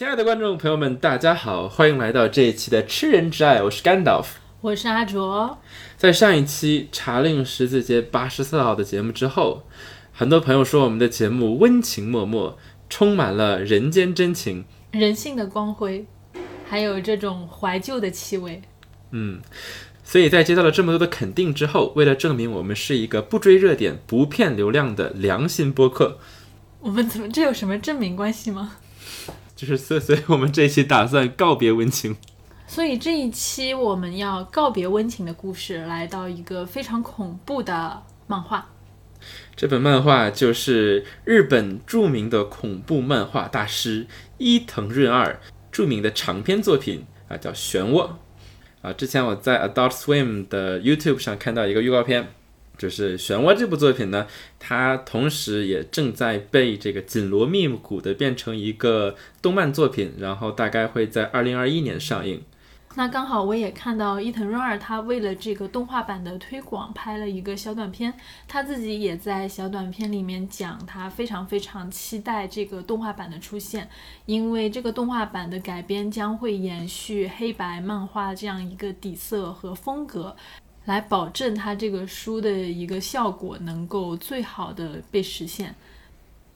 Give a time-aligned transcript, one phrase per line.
[0.00, 4.40] 亲爱的观众朋友们，大家好，欢迎来到这一期的《吃人之爱》，我是甘道夫。
[4.62, 5.58] 我是阿卓。
[5.98, 9.64] 在上一期《茶令十字街八十四号》的节目之后，
[10.10, 12.56] 很多朋友说我们的节目温情脉脉，
[12.88, 16.06] 充满了人间真情、人性的光辉，
[16.66, 18.62] 还有这种怀旧的气味。
[19.10, 19.42] 嗯，
[20.02, 26.18] 所以在接到了这么多的肯定之后，为了证明我们是一个不追热点、不骗流量的良心播客，
[26.80, 28.78] 我们怎么这有什么证明关系吗？
[29.60, 32.16] 就是所所以我们这一期打算告别温情。
[32.66, 38.70] 所以这一期我们要告别温情的故事，来到一个非常恐怖的漫画。
[39.54, 44.06] 这本漫画就是日本著名的恐怖漫画大师
[44.38, 45.38] 伊藤润二
[45.70, 48.08] 著名的长篇作品啊，叫《漩涡》
[48.80, 48.94] 啊。
[48.94, 52.32] 之前我在 Adult Swim 的 YouTube 上看到一个预告片，
[52.80, 54.26] 就是《漩涡》这部作品呢，
[54.58, 62.42] 它同时也正在被这个紧锣密鼓的变成一个动漫作品，然后大概会在二零二一年上映。
[62.96, 68.12] 那刚好我也看到伊藤润二，他为了这个动画版的推广拍了一个小短片，
[68.48, 73.86] 他自己也在小短片里面讲，他非常非常期待这个动画版的出现，
[74.24, 80.34] 因为这个动画版的改编将会延续黑白漫画这样一个底色和风格，
[80.86, 85.74] 来保证他这个书的一个效果能够最好的被实现。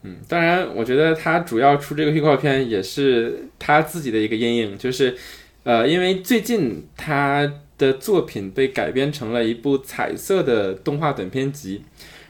[0.03, 5.17] 嗯，当然，我觉得他主要出这个预告片也是他自己的一个阴影，就是。
[5.64, 11.83] 呃，因为最近他的作品被改编成了一部彩色的动画短片集，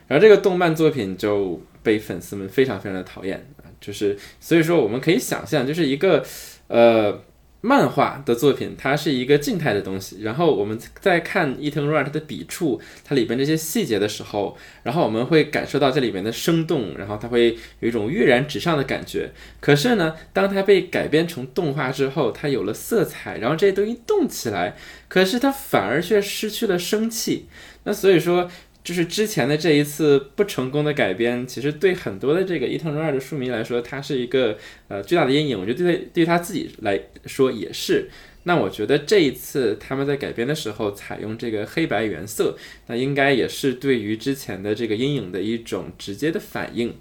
[0.06, 6.25] 然后这个动漫作品就被粉丝们非常非常的讨厌啊，就是所以说我们可以想象，就是一个
[6.69, 7.20] 呃。
[7.65, 10.19] 漫画的作品，它是一个静态的东西。
[10.20, 19.33] 然后我们在看伊藤润二他的笔触，它里边这些细节的时候，然后我们会感受到这里面的生动，然后它会有一种跃然纸上的感觉。
[19.61, 24.77] 可是呢，当它被改编成动画之后，它有了色彩，然后这些东西动起来，
[25.09, 27.47] 可是它反而却失去了生气。
[27.84, 28.50] 那所以说。
[28.84, 34.59] 就是之前的这一次不成功的改编，其实对很多的这个伊藤润二的书迷来说，它是一个
[34.89, 35.59] 呃巨大的阴影。
[35.59, 38.11] 我觉得对对他自己来说也是。
[38.43, 42.59] 那我觉得这一次他们在改编的时候采用这个黑白原色，
[42.89, 46.94] 那应该也是对于之前的这个阴影的一种直接的反应。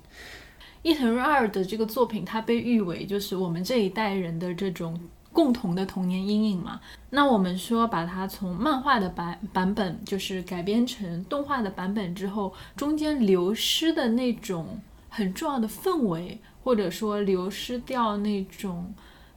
[0.84, 4.98] 伊藤润二的这个作品，它被誉为就是我们这一代人的这种。
[5.34, 6.80] 共同的童年阴影嘛，
[7.10, 14.80] 那我们说把它从漫画的版版本，就是改编成动画的版本之后，中间流失的那种
[15.10, 18.94] 很重要的氛围，或者说流失掉那种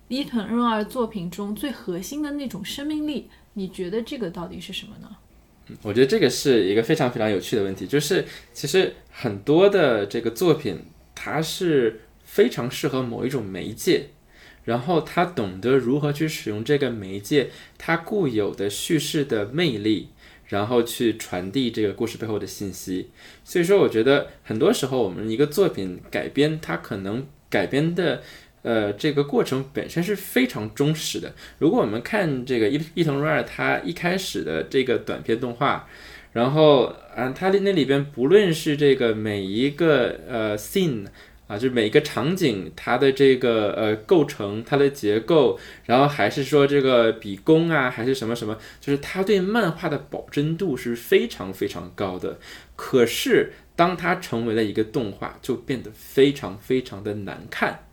[0.09, 5.09] 伊藤润二作品中最核心的那种生命力，你觉得这个到底是什么呢？
[5.69, 10.79] 嗯，我觉得这个是一个非常非常有趣的问题，就是其实很多的这个作品，
[11.15, 14.11] 它是非常适合某一种媒介。
[14.67, 20.09] 然后他懂得如何去使用这个媒介，它固有的叙事的魅力，
[20.49, 23.11] 然后去传递这个故事背后的信息。
[23.45, 28.23] 所以说，我觉得很多时候我们一个作品改编，它可能改编的，
[28.63, 31.33] 呃，这个过程本身是非常忠实的。
[31.61, 35.89] 如果我们看这个伊 伊藤润二他一开始的这个短片动画，
[36.33, 41.07] 然后啊，他的那里边不论是这个每一个呃 scene。
[41.47, 52.39] 啊，就是每个场景它的这个呃构成，它的结构，然后还是说这个笔工啊，还是什么什么，就是它对漫画的保真度是非常非常高的。
[52.75, 57.86] 可是当它成为了一个动画，就变得非常非常的难看。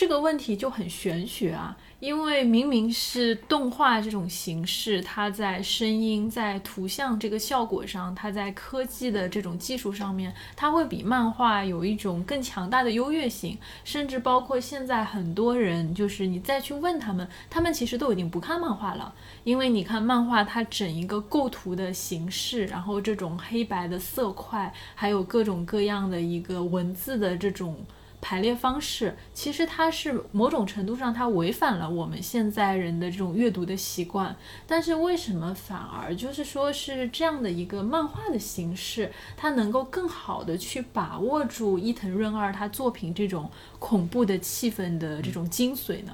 [0.00, 1.76] 这个问题就很玄学啊。
[1.98, 13.58] 因为明明是动画这种形式，它在声音、在图像这个效果上，它在科技的这种技术上面，它会比漫画有一种更强大的优越性。
[13.84, 19.14] 甚至包括现在很多人，就是你再去问他们，他们其实都已经不看漫画了，
[19.44, 27.76] 因为你看漫画，它整一个构图的形式，然后这种黑白的色块，还有各种各样的一个文字的这种。
[28.20, 34.36] 排列方式其实它是某种程度上它违反了我们现在人的这种阅读的习惯，
[34.66, 46.12] 但是为什么反而就是说是这样的一个漫画的形式，它能够更好的去把握住伊藤润二他作品这种恐怖的气氛的这种精髓呢？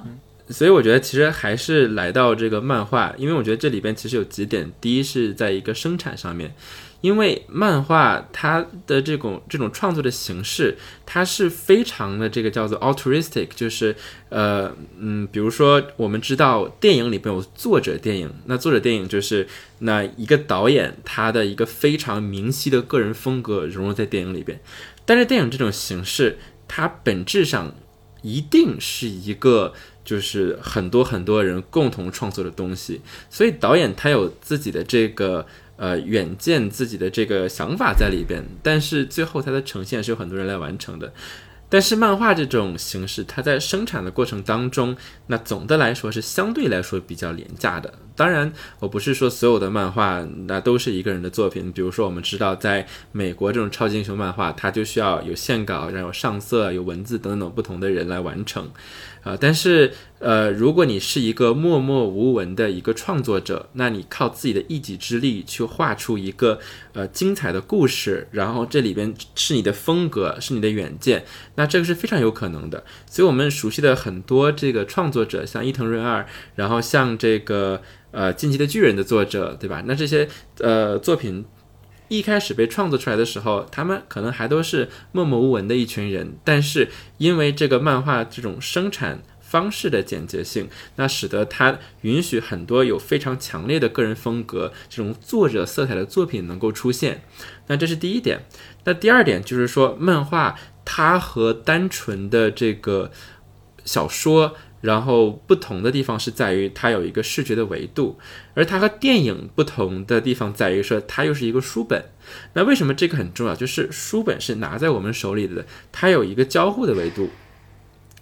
[0.49, 6.55] 所以我觉得其实还是来到这个漫画，因为我觉得这里边其实有几点，第一是在一个生产上面。
[7.01, 13.95] 因为漫画它的这种这种创作的形式，它是非常的这个叫做 altruistic，就是
[14.29, 19.47] 呃嗯，比如说我们知道电影里边有作者电影，那作者电影就是
[19.81, 24.61] 那一个导演他的一个非常明晰的个人风格融入在电影里边，
[25.05, 27.75] 但是电影这种形式，它本质上
[28.23, 29.73] 一定是一个
[30.05, 33.01] 就是很多很多人共同创作的东西，
[33.31, 35.47] 所以导演他有自己的这个
[35.77, 41.13] 呃远见，自己的这个想法在里边，但是最后它的呈现是有很多人来完成的。
[41.69, 44.97] 但是漫画这种形式，它在生产的过程当中，
[45.27, 47.93] 那总的来说是相对来说比较廉价的。
[48.15, 51.71] 当然，我不是说所有的漫画那都是一个人的作品。
[51.71, 58.71] 比如说，我们知道在美国这种超级英雄漫画，它就需要有线稿，然后上色、有文字等等不同的人来完成。
[59.23, 66.61] 啊，但是呃，如果你是一个默默无闻的一个创作者，那你靠自己的一己之力去画出一个
[66.93, 71.25] 呃精彩的故事，然后这里边是你的风格，是你的远见，
[71.57, 72.85] 那这个是非常有可能的。
[73.07, 76.25] 所以我们熟悉的很多这个创作者，像伊藤润二，
[76.55, 77.83] 然后像这个
[78.13, 79.83] 呃《进击的巨人》的作者，对吧？
[79.87, 80.29] 那这些
[80.61, 81.45] 呃作品。
[82.09, 86.89] 一开始被创作出来的时候，他们可能还都是默默无闻的一群人，但是
[87.19, 97.25] 因为这个漫画这种生产方式的简洁性，那使得它允许很多有非常强烈的个人风格、这种作者色彩的作品能够出现。
[97.67, 98.43] 那这是第一点。
[98.85, 100.57] 那第二点就是说，漫画
[100.87, 103.11] 它和单纯的这个
[103.85, 104.57] 小说。
[104.83, 108.21] 然后不同的地方是在于它有一个视觉的维度，
[108.55, 112.05] 而它和电影不同的地方在于说它又是一个书本。
[112.53, 113.57] 那为什么这个很重要？
[113.57, 117.31] 就是书本是拿在我们手里的，它有一个交互的维度。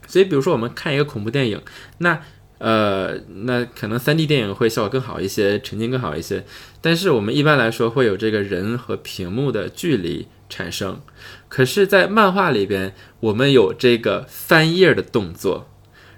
[0.06, 1.60] 所以，比如说我们看一个恐怖电影，
[1.98, 2.22] 那
[2.58, 6.46] 呃，那可能三 D 电影会效果更好一些，沉浸更好一些。
[6.80, 11.02] 但是我们一般来说会有这个人和屏幕的距离产生。
[11.54, 15.70] 可是，在漫画里边，我们有这个翻页的动作。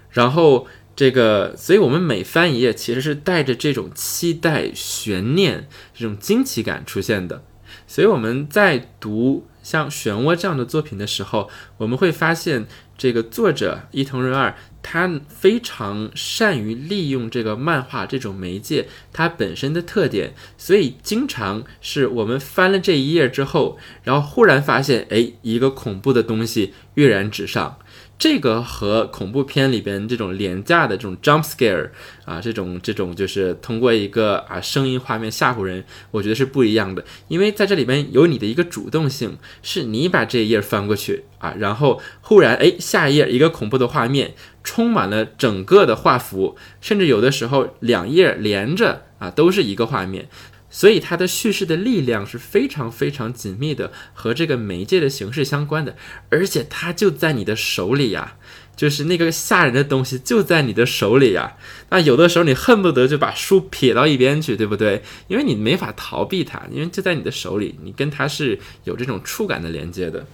[0.09, 7.43] 然后这个，所以我们每翻一页，其实是带着这种期待、悬念、这种惊奇感出现的。
[7.85, 11.47] 所以我们在读像《漩涡》这样的作品的时候，
[11.77, 12.65] 我们会发现，
[12.97, 27.77] 这个作者伊藤润二，他非常善于利用这个漫画这种媒介它本身的特点，所以经常是我们翻了这一页之后，然后忽然发现，哎，一个恐怖的东西跃然纸上。
[28.19, 31.91] 这个和恐怖片里边这种廉价的这种 jump scare
[32.25, 37.05] 啊，这种这种就是通过一个啊声音画面吓唬人，我觉得是不一样的。
[37.27, 44.33] 因为在这里边有你的一个主动性，是你把这一页翻过去啊，然后忽然哎下一页一个恐怖的画面，
[44.67, 50.27] 充满了整个的画幅，甚至有的时候两页连着啊都是一个画面。
[50.69, 55.95] 所以它的叙事的力量是非常非常紧密的，和这个媒介的形式相关的，
[56.29, 58.35] 而且它就在你的手里呀，
[58.75, 61.55] 就是那个吓人的东西就在你的手里呀。
[61.89, 65.01] 那有的时候你恨不得就把书撇到一边去，对不对？
[65.29, 70.25] 因为你没法逃避它，因为就在你的手里，你跟它是有这种触感的连接的。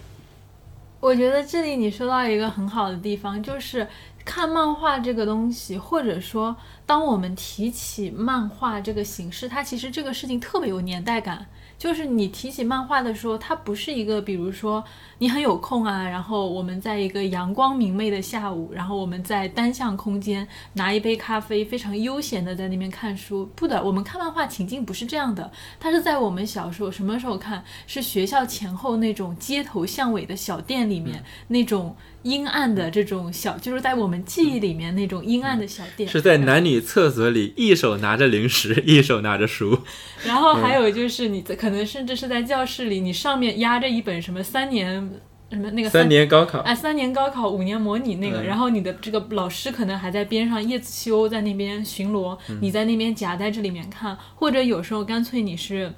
[0.98, 3.86] 我觉得这里你说到一个很好的地方，就是
[4.24, 6.56] 看漫画这个东西，或者说。
[6.86, 11.46] 当我们提起漫画这个形式，它其实这个事情特别有年代感。
[11.78, 14.84] 就是你提起漫画的时候，它不是一个，比如说
[15.18, 23.50] 你很有空啊，然后我们在一个阳光明媚的下午，然后我们在单向空间拿一杯咖啡，非常悠闲的在那边看书。
[23.56, 25.50] 不的，我们看漫画情境不是这样的，
[25.80, 27.64] 它是在我们小时候什么时候看？
[27.86, 36.08] 是学校前后那种街头巷尾的小店里面那种阴暗的这种小，就是在我们记忆里面那种阴暗的小店。
[36.10, 39.78] 是在男女厕所里，一手拿着零食，一手拿着书。
[40.26, 41.84] 然后还有就是你在可能。
[41.84, 45.10] 甚至是在教室里，你上面压着一本什么三年
[45.50, 55.92] 什么那个三年高考哎，三年高考五年模拟那个，然后你的这个老师可能还在边上叶子修在那边巡逻，你在那边夹在这里面看，或者有时候干脆你是。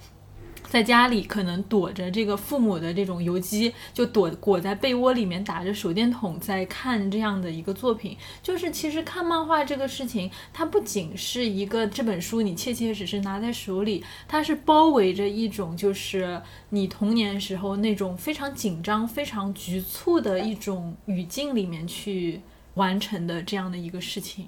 [0.69, 8.17] 在家里可能躲着这个父母的这种游击，就躲裹在被窝里面打着手电筒在看这样的一个作品。
[8.43, 22.41] 就是其实看漫画这个事情，它不仅是一个这本书你切切实实拿在手里，它是包围着一种就是你童年时候那种非常紧张、非常局促的一种语境里面去
[22.75, 24.47] 完成的这样的一个事情。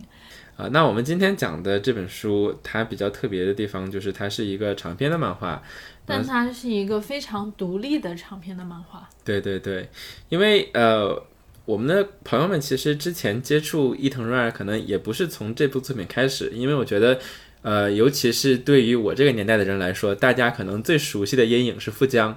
[0.58, 5.62] 啊，那我们今天讲的这本书，它比较特别的地方就是它是一个长篇的漫画。
[6.04, 9.08] 但它是一个非常独立的长篇的漫画。
[9.24, 9.88] 对对对，
[10.28, 11.22] 因为呃，
[11.64, 17.20] 我们的朋友们其实之前接触伊藤润二，可能也不是从这部作品开始，因为我觉得，
[17.62, 22.36] 呃，尤其是对于我这个年代的人来说，大家可能最熟悉的阴影是富江。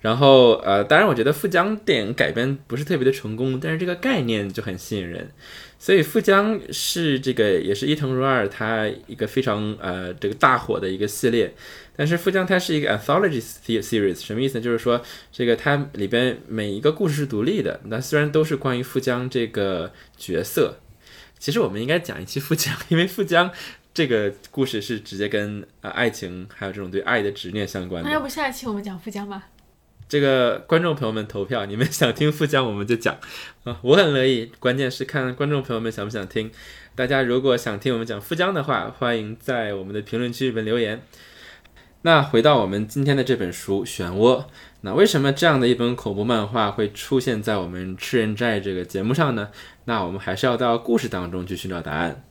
[0.00, 5.30] 然后呃，当然我觉得富江电影改编不是特别的成功，但是这个概念就很吸引人。
[5.78, 11.54] 所以富江是这个也是伊藤润二他一个非常呃这个大火的一个系列。
[11.96, 14.60] 但是富江它是一个 anthology series，什么意思？
[14.60, 15.02] 就是说
[15.32, 20.78] 这个它里边每一个故事是独立的，那虽然都是关于富江这个角色，
[21.40, 23.50] 其实我们应该讲一期富江，因为富江
[23.92, 28.08] 这个故事是直接跟呃爱情还有这种对爱的执念相关的。
[28.08, 29.48] 那要不下一期我们讲富江吧？
[30.08, 33.14] 这个观众朋友们投票，你们想听富江我们就讲
[33.64, 34.50] 啊，我很乐意。
[34.58, 36.50] 关键是看观众朋友们想不想听。
[36.94, 41.02] 大家如果想听我们讲富江的话，欢迎在我们的评论区里面留言。
[42.02, 44.40] 那回到我们今天的这本书《漩涡》，
[44.80, 49.50] 那为什么这样的一本恐怖漫画会出现在我们《吃人债》这个节目上呢？
[49.84, 52.24] 那我们还是要到故事当中去寻找答案。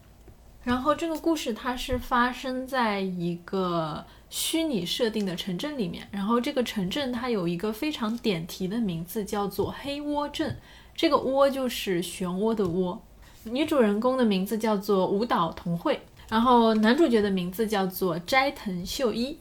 [0.64, 10.58] 然后这个故事它是发生在一个虚拟设定的城镇里面，然后这个城镇它有一个非常点题的名字，叫做黑窝镇。
[10.96, 13.02] 这个窝就是漩涡的窝。
[13.46, 19.38] 女主人公的名字叫做舞蹈童慧，然后男主角的名字叫做斋藤秀一。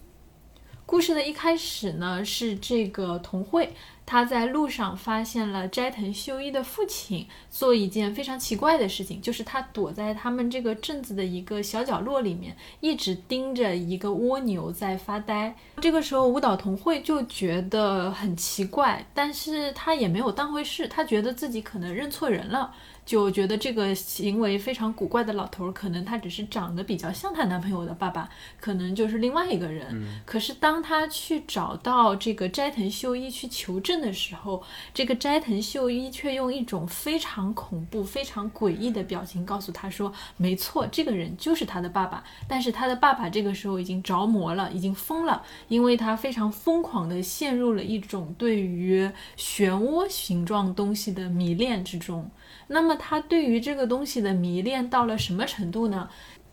[0.84, 3.74] 故事的一开始呢，是这个童慧。
[4.06, 15.54] 他在路上发现了斋藤秀一的父亲做一件非常奇怪的事情，就是他躲在他们这个镇子的一个小角落里面，一直盯着一个蜗牛在发呆。
[15.80, 22.72] 这个时候，舞蹈同会就觉得很奇怪，但是他也没有当回事，他觉得自己可能认错人了。
[23.06, 28.28] 就觉得这个行为非常古怪的老头，可能他只是长得比较像他男朋友的爸爸，
[28.60, 30.04] 可能就是另外一个人。
[30.26, 34.60] 可是当他去找到这个斋藤秀一去求证的时候，
[34.92, 42.24] 这个斋藤秀一却用一种非常恐怖、非常诡异的表情告诉他说：“没错，这个人就是他的爸爸。
[42.48, 52.28] 但是他的爸爸这个时候已经着魔了，已经疯了，因为他非常疯狂地陷入了一种对于漩涡形状东西的迷恋之中。”
[52.68, 56.08] 那么他对于这个东西的迷恋到了什么程度呢？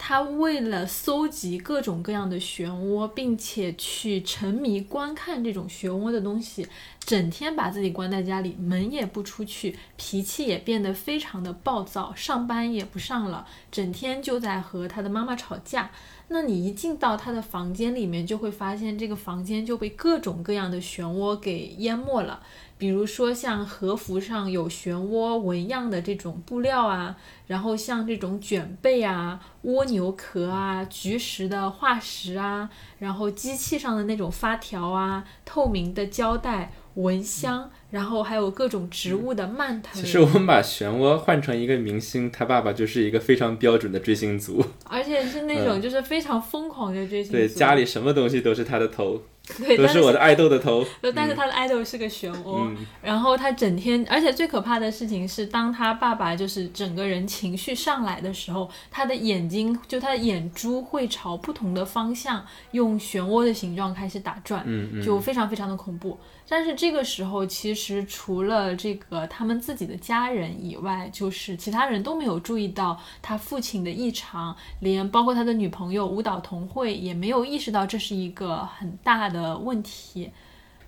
[0.06, 6.68] 他为了搜集各种各样的漩涡，并且去沉迷观看这种漩涡的东西，
[7.00, 15.92] 整天把自己关在家里，门也不出去，脾气也变得非常的暴躁，上班也不上了，整天就在和他的妈妈吵架。
[16.28, 22.42] 那你一进到他的房间里面，就会发现这个房间就被各种各样的漩涡给淹没了。
[22.84, 27.16] 比如说像和服上有漩涡纹样的这种布料啊，
[27.48, 36.74] 然后像这种卷被啊、蜗牛壳啊、菊石的化石啊，然后机器上的那种发条啊、透明的胶带。
[36.96, 40.02] 蚊香，然后还有各种植物的蔓藤。
[40.02, 47.38] 其实我们把漩涡换成一个明星，他爸爸就是一个非常标准的追星族， 而且是那种就是非常疯狂的追星族。
[47.38, 49.22] 对，家里什么东西都是他的头。
[49.60, 50.86] 对，都是我的爱豆的头。
[51.14, 66.18] 但是他的爱豆是个漩涡，然后他整天，而且最可怕的事情是，当他爸爸就是整个人情绪上来的时候，他的眼睛就他的眼珠会朝不同的方向用漩涡的形状开始打转，嗯就非常非常的恐怖。
[66.48, 80.32] 但是这个时候，其实其实除了这个他们自己的家人以外，就是其他人都没有注意到他父亲的异常，连包括他的女朋友舞蹈同会也没有意识到这是一个很大的问题。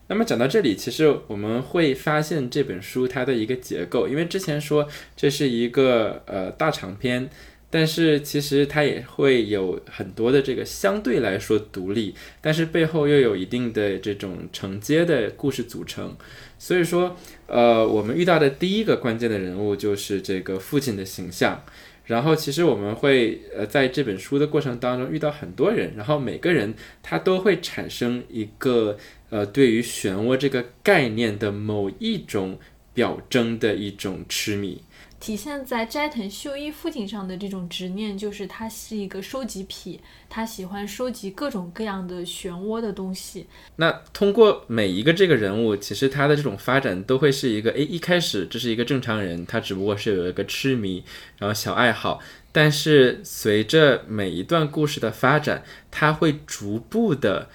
[0.07, 4.87] 那么讲到这里，其实我们会发现这本书它的一个结构，因为之前说
[5.17, 7.29] 这是一个呃大长篇。
[7.67, 16.15] 但是其实它也会有很多的这个相对来说独立，但是背后又有一定的这种承接的故事组成。
[16.65, 21.63] 所以说，呃，我们遇到的第一个关键的人物就是这个父亲的形象。
[22.05, 28.97] 然后其实我们会呃在这本书的过程当中遇到很多人，然后每个人他都会产生一个
[29.29, 32.57] 呃对于漩涡这个概念的某一种
[32.95, 34.81] 表征的一种痴迷。
[35.17, 43.47] 体现在斋藤秀一父亲上的这种执念，就是他是一个收集癖，他喜欢收集各种各样的漩涡的东西。
[43.77, 51.03] 那通过每一个这个人物，其实他的这种发展都会是一个，诶，一开始这是一个正常人，他只不过是有一个痴迷，
[51.39, 52.19] 然后小爱好，
[52.51, 57.49] 但是随着每一段故事的发展，他会逐步的。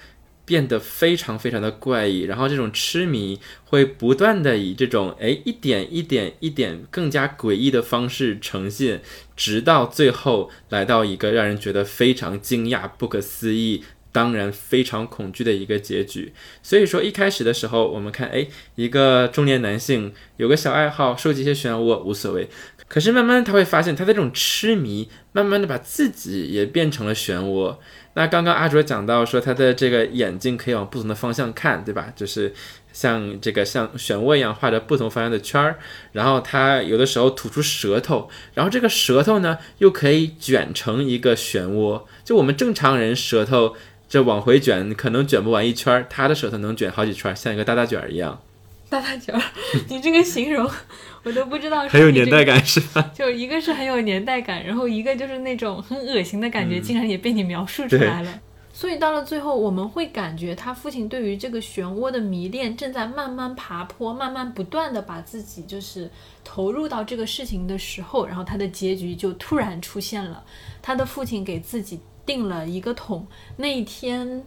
[0.51, 9.01] 变得非常非常的怪异，然后这种痴迷会不断的以这种哎一点一点一点更加诡异的方式呈现，
[9.37, 16.33] 直到最后来到一个让人觉得非常惊讶、不可思议，当然非常恐惧的一个结局。
[16.61, 22.49] 所以说一开始的时候，我们看哎一个中年男性有个小爱好，收集一些漩涡无所谓，
[22.89, 27.77] 可是慢慢他会发现他的这种痴迷，慢慢的把自己也变成了漩涡。
[28.13, 32.11] 那刚刚阿卓讲到说，他的这个眼睛可以往不同的方向看，对吧？
[32.15, 32.53] 就是
[32.91, 35.77] 像这个像漩涡一样画着不同方向的圈儿，
[36.11, 42.03] 然后他有的时候吐出舌头，然后这个舌头呢又可以卷成一个漩涡。
[42.25, 43.75] 就我们正常人舌头
[44.09, 48.41] 这往回卷，可能卷不完一圈儿，他的舌头能卷好几圈，像一个大大卷儿一样。
[48.91, 49.41] 大大卷儿，
[49.87, 50.69] 你这个形容
[51.23, 51.87] 我都不知道。
[51.87, 53.01] 很有年代感是吧？
[53.15, 58.39] 就一个是很有年代感，然后一个就是那种很恶心的感觉，竟然也被你描述出来了。
[58.73, 66.09] 所以到了最后，我们会感觉他父亲对于这个漩涡的迷恋正在慢慢爬坡，慢慢不断的把自己就是
[66.43, 70.43] 投入到这个事情的时候，然后他的结局就突然出现了。
[70.81, 74.43] 他的父亲给自己定了一个桶，那一天。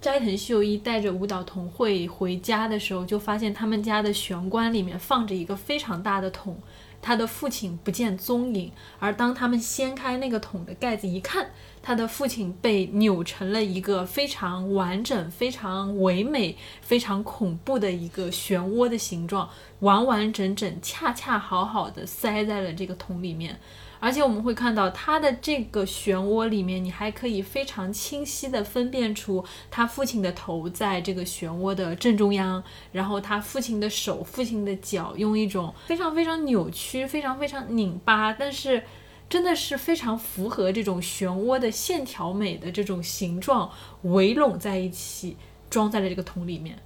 [0.00, 6.56] 斋藤秀一带着舞蹈童会回家的时候，就发现他们家的玄关里面放着一个非常大的桶，
[7.02, 8.72] 他的父亲不见踪影。
[8.98, 11.50] 而当他们掀开那个桶的盖子一看，
[11.82, 23.60] 他的父亲被扭成了一个非常完整、非常唯美、非常恐怖的一个漩涡的形状，完完整整、恰恰好好的塞在了这个桶里面。
[24.00, 38.82] 而且我们会看到他的这个漩涡里面，你还可以非常清晰地分辨出他父亲的头在这个漩涡的正中央，然后他父亲的手、父亲的脚用一种非常非常扭曲、非常非常拧巴，但是
[39.28, 43.70] 真的是非常符合这种漩涡的线条美的这种形状
[44.02, 45.36] 围拢在一起，
[45.68, 46.78] 装在了这个桶里面。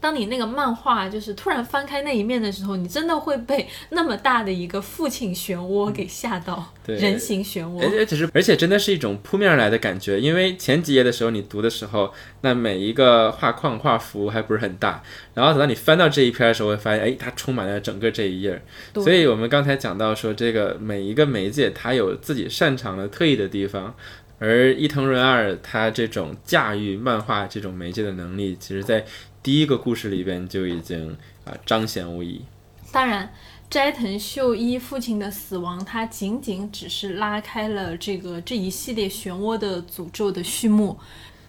[0.00, 7.82] 当你那个漫画就是突然翻开那一面的时候，你真的会被那么大的一个父亲漩涡给吓到，人形漩涡。
[7.82, 10.20] 而且只是，而且真的是一种扑面而来的感觉。
[10.20, 12.12] 因为前几页的时候你读的时候，
[12.42, 15.02] 那每一个画框画幅还不是很大，
[15.34, 18.62] 然后等到你翻到这一篇的时候，会发现，哎，它充满了整个这一页。
[18.94, 23.92] 所以我们刚才讲到说，这个每一个媒介它有自己擅长的特异的地方，
[24.38, 29.04] 而伊藤润二他这种驾驭漫画这种媒介的能力，其实在。
[29.42, 32.42] 第一个故事里边就已经啊彰显无疑。
[32.90, 33.32] 当然，
[33.70, 40.98] 斋藤秀一父亲的死亡，他仅仅只是拉开了这个这一系列漩涡的诅咒的序幕。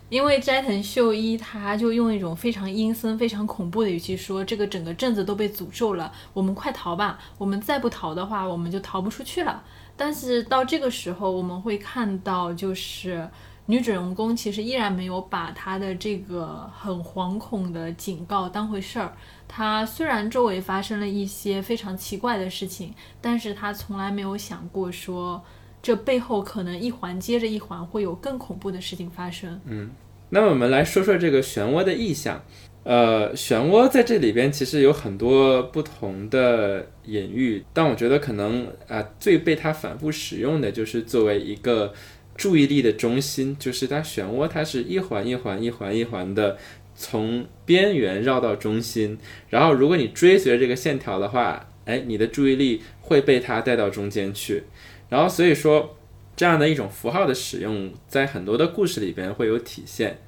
[0.10, 7.20] 因为斋藤秀一他就用一种非常阴森、非常恐怖的语气说：“这个整个镇子都被诅咒了，我们快逃吧！
[7.38, 9.64] 我们再不逃的话，我们就逃不出去了。”
[9.96, 13.30] 但是到这个时候，我们会看到就是。
[13.70, 19.14] 女主人公其实依然没有把她的这个很惶恐的警告当回事儿。
[19.48, 25.40] 她虽然周围发生了一些非常奇怪的事情，但是她从来没有想过说
[25.84, 29.62] 这背后可能一环接着一环会有更恐怖的事情发生。
[29.66, 29.92] 嗯，
[30.32, 32.42] 那么我们来说说这个漩涡的意象。
[32.84, 41.94] 呃，漩涡在这里边其实有很多不同的隐喻，但我觉得可能啊最被它反复使用的就是作为一个。
[42.40, 46.58] 注意力的中心就是它漩涡，它是一环一环一环一环的
[46.96, 49.18] 从边缘绕到中心，
[49.50, 54.64] 然后如果你追随这个线条的话，哎，你的注意力会被它带到中间去，
[55.10, 55.98] 然后所以说
[56.38, 60.22] 这样的一种符号的使用，在很多的故事里边会有体现。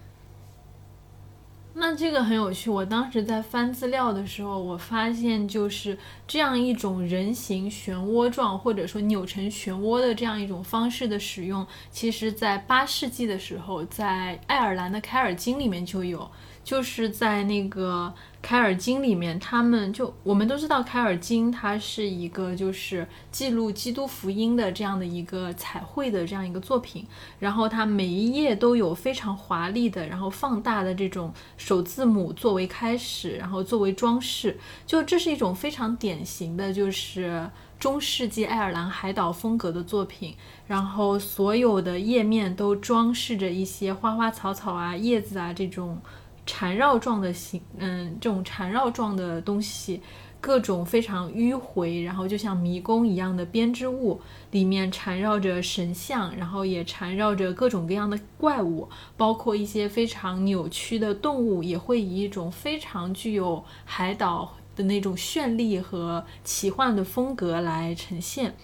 [1.84, 2.70] 那这个很有趣。
[2.70, 16.30] 我当时在翻资料的时候，我发现就是这样一种人形漩涡状，或者说扭成漩涡的这样一种方式的使用，其实在八世纪的时候，在爱尔兰的凯尔金里面就有。
[16.64, 27.06] 就是在那个凯尔经里面，他们就我们都知道，凯尔经它是一个就是记录基督福音的这样的一个彩绘的这样一个作品，
[27.40, 40.36] 然后它每一页都有非常华丽的，然后放大的这种首字母作为开始，然后作为装饰，就这是一种非常典型的，就是中世纪爱尔兰海岛风格的作品，
[40.68, 46.00] 然后所有的页面都装饰着一些花花草草啊、叶子啊这种。
[46.46, 50.02] 缠绕状的形，嗯，这种缠绕状的东西，
[50.40, 68.56] 各种非常迂回，然后就像迷宫一样的编织物，里面缠绕着神像，然后也缠绕着各种各样的怪物，包括一些非常扭曲的动物，也会以一种非常具有海岛的那种绚丽和奇幻的风格来呈现。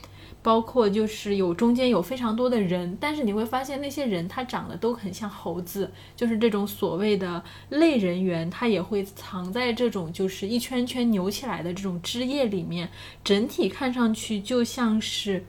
[0.48, 12.90] 包括就是有中间有非常多的人，但是你会发现那些人他长得都很像猴子，就是这种所谓的类人猿，它也会藏在这种就是一圈圈扭起来的这种枝叶里面，
[13.26, 15.44] 整体看上去就像是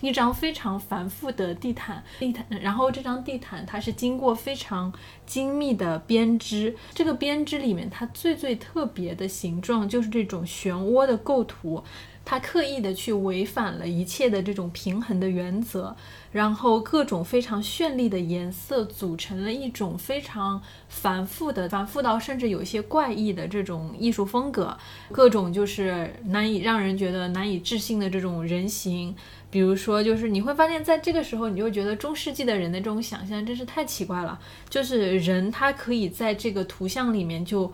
[0.00, 4.92] 一张非常繁复的地毯，地毯，然后这张地毯它是经过非常
[5.24, 11.84] 精密的编织，这个编织里面它最最特别的形状就是这种漩涡的构图。
[12.30, 15.96] 他刻意的去违反了一切的这种平衡的原则，
[16.30, 24.78] 然后各种非常绚丽的颜色组成了一种非常繁复的、繁复到甚至有一些怪异的这种艺术风格，
[25.10, 29.12] 各种就是难以让人觉得难以置信的这种人形，
[29.50, 34.38] 比如说就是你会发现在这个时候，你就觉得中世纪的人的这种想象真是太奇怪了，
[34.68, 37.72] 就是人他可以在这个图像里面就。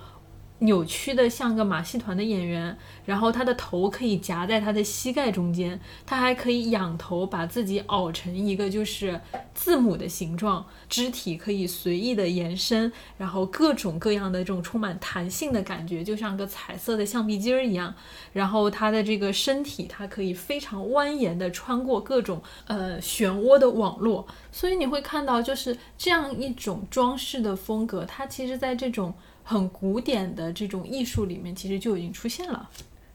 [0.60, 9.20] 扭曲的像个马戏团的演员，然后他的头可以夹在他的膝盖中间，他还可以仰头把自己凹成一个就是
[9.52, 17.94] 字母的形状，肢体可以随意的延伸，然后各种各样的这种充满弹性的感觉，就像个彩色的橡皮筋儿一样。
[18.32, 29.12] 然后他的这个身体，它可以非常蜿蜒的穿过各种呃漩涡的网络，所以你会看到就是这样一种装饰的风格，它其实在这种。
[29.48, 32.68] 很古典的这种艺术里面，其实就已经出现了。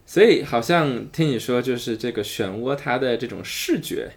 [0.06, 4.10] 所以好像听你说，就是这个漩涡它的这种视觉，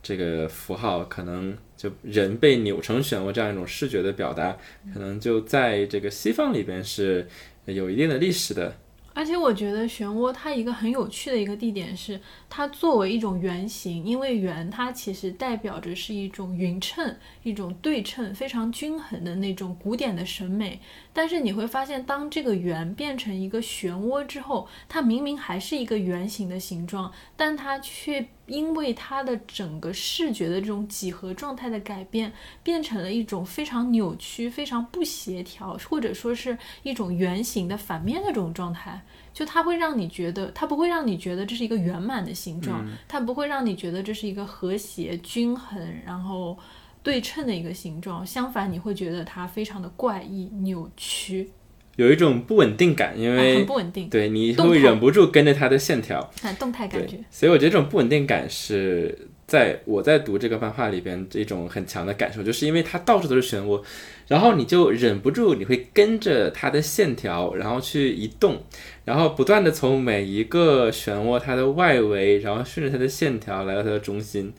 [0.00, 4.56] 这个符号，可能就人被扭成漩涡这样一种视觉的表达，
[4.94, 7.28] 可能就在这个西方里边是
[7.64, 8.76] 有一定的历史的。
[9.12, 20.80] 而且我觉得漩涡它一个很有趣的一个地点是，它作为一种圆形，因为圆它其实代表着是一种匀称、一种对称、非常均衡的那种古典的审美。
[21.12, 39.02] 但是你会发现，当这个圆变成一个漩涡之后，它明明还是一个圆形的形状，但它却因为它的整个视觉的这种几何状态的改变，变成了一种非常扭曲、非常不协调，或者说是一种圆形的反面的这种状态。
[39.34, 46.56] 就它会让你觉得，它不会让你觉得这是一个圆满的形状，它不会让你觉得这是一个和谐、均衡，然后。
[47.02, 51.50] 对称的一个形状，相反你会觉得它非常的怪异、扭曲，
[51.96, 57.18] 有一种不稳定感，因为很不稳定，对，你会忍不住跟着它的线条，动态感觉。
[57.30, 63.82] 所以我觉得这种不稳定感是在我在读这个漫画里边这种很强的感受，就是因为它到处都是漩涡，
[64.28, 68.62] 然后你就忍不住你会跟着它的线条，然后去移动，
[69.06, 74.52] 然后不断的从每一个漩涡它的外围，然后顺着它的线条来到它的中心。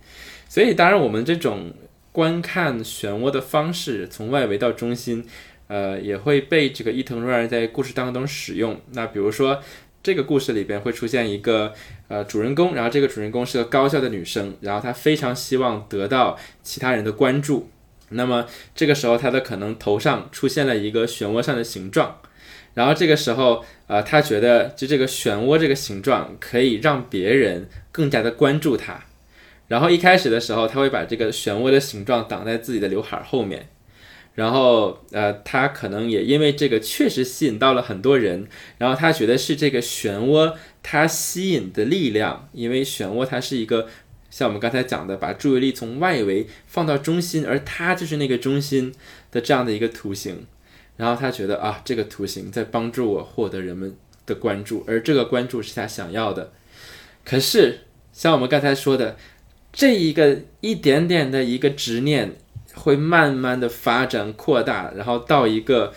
[0.49, 1.71] 所以当然我们这种。
[2.11, 5.25] 观看漩涡的方式，从外围到中心，
[5.67, 8.79] 呃，也会被这个伊藤润二在故事当中使用。
[8.91, 9.61] 那比如说，
[10.03, 11.73] 这个故事里边会出现一个
[12.07, 17.69] 呃主人公，然后这个主人公是个高校的女生，然后她非常希望得到其他人的关注。
[18.09, 18.45] 那么
[18.75, 22.19] 这个时候，她的可能头上出现了一个漩涡上的形状，
[22.73, 29.05] 然后这个时候，呃，她觉得就这个漩涡这个形状可以让别人更加的关注她。
[29.71, 33.69] 然后一开始的时候，他会把这个漩涡的形状挡在自己的刘海后面，
[34.35, 38.45] 然后呃，他可能也因为这个确实吸引到了很多人，
[38.79, 40.53] 然后他觉得是这个漩涡
[40.83, 43.87] 它吸引的力量，因为漩涡它是一个
[44.29, 48.93] 像我们刚才讲的，把注意力从外围放到中心，而它就是那个中心
[49.31, 50.45] 的这样的一个图形，
[50.97, 56.51] 然后他觉得啊，这个图形在帮助我获得人们的关注，而这个关注是他想要的。
[57.23, 59.15] 可是像我们刚才说的。
[59.73, 62.35] 这一个一点点的一个执念，
[62.73, 65.93] 会慢慢的发展扩大，然后到一个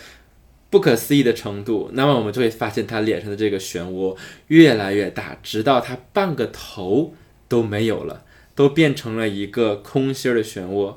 [0.69, 1.89] 不可思议的程度。
[1.93, 4.15] 那么我们就会发现他脸上的这个漩涡
[4.47, 7.13] 越来越大，直到他半个头
[7.47, 8.23] 都没有了，
[8.55, 10.95] 都变成了一个空心儿的漩涡。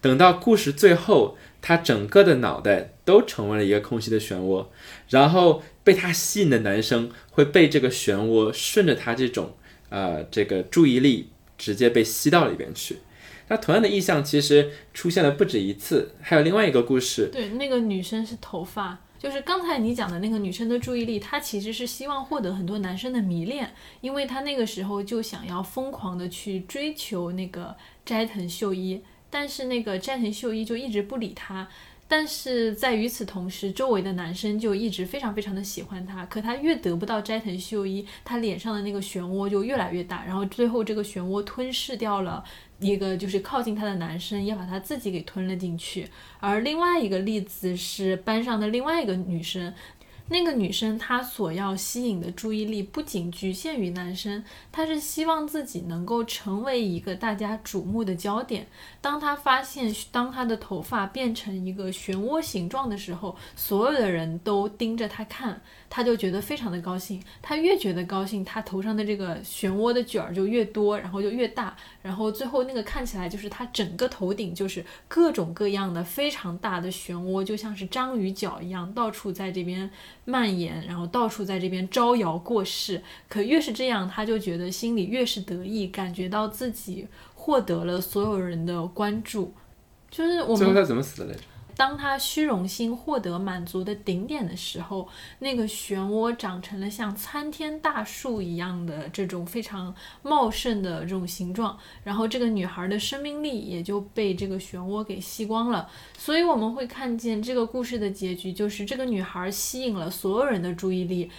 [0.00, 4.66] 等到故事最后，他整个的脑袋都成为了一个空心的漩涡，
[5.08, 9.56] 然后被他吸引的男生会被这个漩涡顺着他这种
[9.90, 11.28] 呃这个注意力。
[11.56, 12.98] 直接被吸到里边去。
[13.48, 17.28] 那同样的意象其实出现了不止一次，还有另外一个故事。
[17.30, 31.68] 对，那个女生是头发，就是刚才你讲的那个女生的注意力，她其实是希望获得很多男生的迷恋，因为她那个时候就想要疯狂的去追求那个斋藤秀一，但是那个斋藤秀一就一直不理她。
[32.06, 36.24] 但是在与此同时，周围的男生就一直非常非常的喜欢她。
[36.26, 42.44] 可她越得不到斋藤秀一，她脸上的那个漩涡就越来越大，然后最后这个漩涡吞噬掉了
[42.78, 46.06] 一个就是靠近她的男生，也把她自己给吞了进去。
[46.40, 49.72] 而另外一个例子是班上的另外一个女生。
[50.28, 58.66] 那个女生她所要吸引的注意力不仅局限于男生，她是希望自己能够成为一个大家瞩目的焦点。
[59.00, 65.60] 当她发现，当她的头发变成一个漩涡形状的时候，所有的人都盯着她看。
[65.90, 79.88] 她就觉得非常的高兴，她越觉得高兴，她头上的这个漩涡的卷儿就越多，然后就越大，然后最后那个看起来就是她整个头顶就是各种各样的非常大的漩涡，就像是章鱼脚一样，到处在这边
[80.24, 83.02] 蔓延，然后到处在这边招摇过市。
[83.28, 89.52] 可越是这样，他就觉得心里越是得意，感觉到自己获得了所有人的关注。
[90.10, 91.40] 就是我们最后他怎么死的来着？
[91.76, 95.08] 当她虚荣心获得满足的顶点的时候，
[95.40, 105.88] 那个漩涡长成了像参天大树一样的这种非常茂盛的这种形状，然后这个女孩的生命力也就被这个漩涡给吸光了。
[106.16, 111.30] 所以我们会看见这个故事的结局，就是这个女孩吸引了所有人的注意力。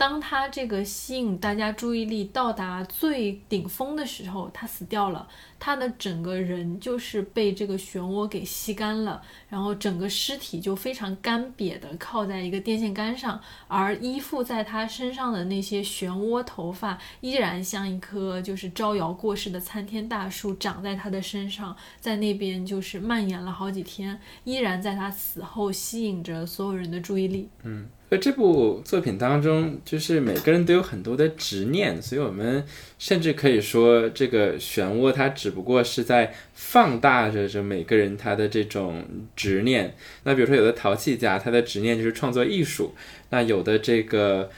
[0.00, 27.50] 当他这个吸引大家注意力到达最顶峰的时候，他死掉了，他的整个人就是被这个漩涡给吸干了，然后整个尸体就非常干瘪的靠在一个电线杆上，而依附在他身上的那些漩涡头发依然像一棵就是招摇过市的参天大树长在他的身上，在那边就是蔓延了好几天，依然在他死后吸引着所有人的注意力。
[27.64, 27.86] 嗯。
[28.10, 32.64] 在这部作品当中，就是每个人都有很多的执念，所以我们
[32.98, 39.04] 甚至可以说，这个漩涡它只不过是在放大着这每个人他的这种
[39.36, 39.94] 执念。
[40.24, 42.92] 那比如说，有的陶器家，他的执念就是创作艺术；
[43.30, 44.50] 那有的这个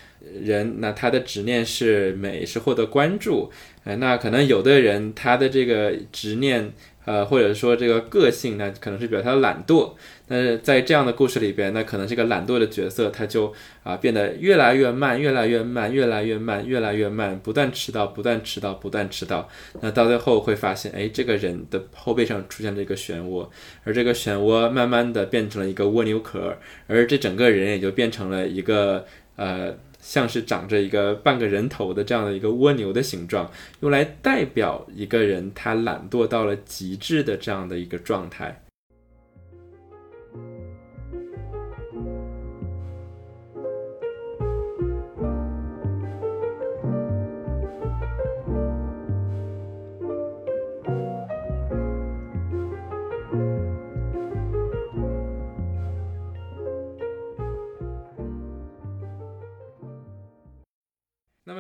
[0.43, 3.53] 人，那他的执念是美，是获得关注。
[3.85, 6.73] 哎，那可能有的人他的这个执念。
[7.05, 9.91] 呃，或者说这个个性呢，可能是比较他的懒惰。
[10.33, 19.47] 但是在这样的故事里边，那可能这个懒惰的角色，他就啊变得越来越慢，越来越慢，越来越慢，越来越慢，不断迟到，不断迟到，不断迟到。
[19.83, 23.47] 那到最后会发现，哎，这个人的后背上出现了一个漩涡，
[23.85, 29.05] 而这个漩涡慢慢的变成了一个蜗牛壳，而这整个人也就变成了一个
[29.37, 29.77] 呃。
[30.05, 33.49] 像是长着一个半个人头的这样的一个蜗牛的形状，
[33.83, 38.62] 用来代表一个人他懒惰到了极致的这样的一个状态。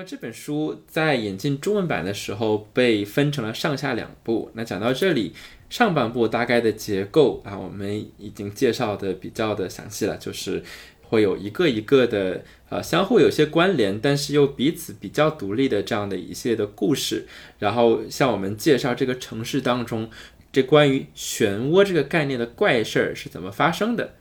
[0.05, 4.51] 这本书在引进中文版的时候被分成了上下两部。
[4.55, 5.33] 那讲到这里，
[5.71, 10.63] 上半部大概的结构啊，我们已经介绍的比较的详细了，就是
[11.03, 17.27] 会有一个一个的呃相互有些关联，但是又彼此比较独立的这样的一系列的故事，
[17.59, 20.11] 然后向我们介绍这个城市当中
[20.51, 24.15] 这关于漩涡这个概念的怪事儿是怎么发生的。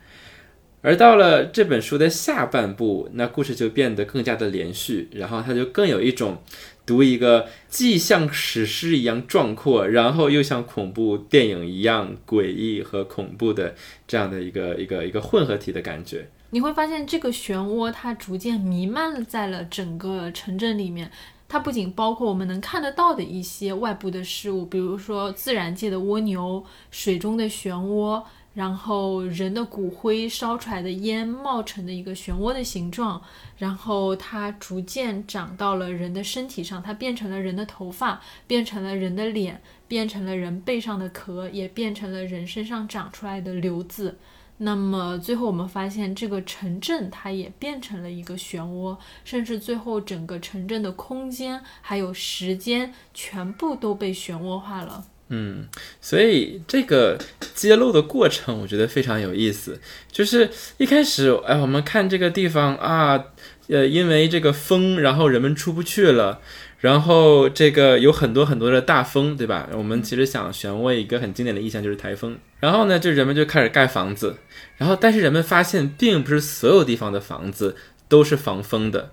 [0.83, 6.41] 而到了这本书的下半部，那故事就变得更加的连续，然后它就更有一种
[6.87, 13.75] 读一个既像史诗一样壮阔，然后又像恐怖电影一样诡异和恐怖的
[14.07, 16.27] 这样的一个一个一个混合体的感觉。
[16.49, 21.11] 你会发现，这个漩涡它逐渐弥漫在了整个城镇里面，
[21.47, 28.23] 它不仅包括我们能看得到的一些外部的事物，比如说自然界的蜗牛、水中的漩涡。
[28.53, 33.21] 然后人的骨灰烧出来的烟冒成的一个漩涡的形状，
[33.57, 44.17] 然后它逐渐长到了人的身体上，它变成了人的头发，变成了人的脸，变成了人背上的壳，也变成了人身上长出来的瘤子。
[44.57, 55.05] 那么最后我们发现，这个城镇它也变成了一个漩涡，甚至最后整个城镇的空间还有时间全部都被漩涡化了。
[55.33, 55.65] 嗯，
[56.01, 57.17] 所以这个
[57.55, 59.79] 揭露的过程，我觉得非常有意思。
[60.11, 63.27] 就是一开始，哎，我们看这个地方啊，
[63.69, 66.41] 呃，因为这个风，然后人们出不去了，
[66.79, 69.69] 然后这个有很多很多的大风，对吧？
[69.73, 72.37] 我们其实想漩涡一个很经典的意象就是台风。
[72.59, 74.35] 然后呢，就人们就开始盖房子，
[74.75, 77.77] 然后但是人们发现，并不是所有地方的房子
[78.09, 79.11] 都是防风的。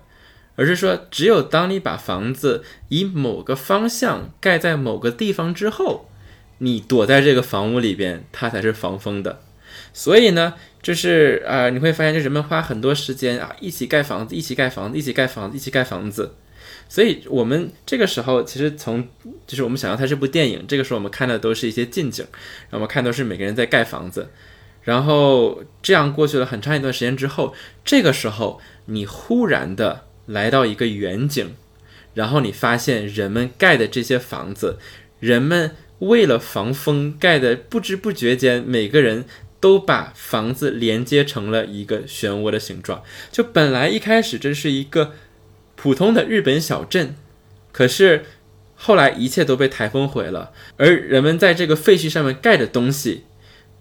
[0.55, 6.08] 而是说，只有当你把房子以某个方向盖在某个地方之后，
[6.59, 9.41] 你躲在这个房屋里边，它才是防风的。
[9.91, 16.35] 所以呢，就是呃，你会发现，就人们花很多时间啊，一起盖房子，一起盖房子，一起盖房子，一起盖房子。
[16.87, 19.07] 所以我们这个时候，其实从
[19.45, 22.25] 就是我们想象它是部电影，这个时候我们看的都是一些近景，
[22.69, 24.29] 然后我们看都是每个人在盖房子。
[24.83, 30.05] 然后这样过去了很长一段时间之后，这个时候你忽然的。
[30.29, 31.55] 来到一个远景，
[32.13, 34.77] 然后你发现人们盖的这些房子，
[35.19, 39.25] 人们为了防风盖的，不知不觉间，每个人
[39.59, 43.03] 都把房子连接成了一个漩涡的形状。
[43.31, 45.13] 就本来一开始这是一个
[45.75, 47.15] 普通的日本小镇，
[47.71, 48.25] 可是
[48.75, 53.23] 后来一切都被台风毁了，而人们在这个废墟上面盖的东西，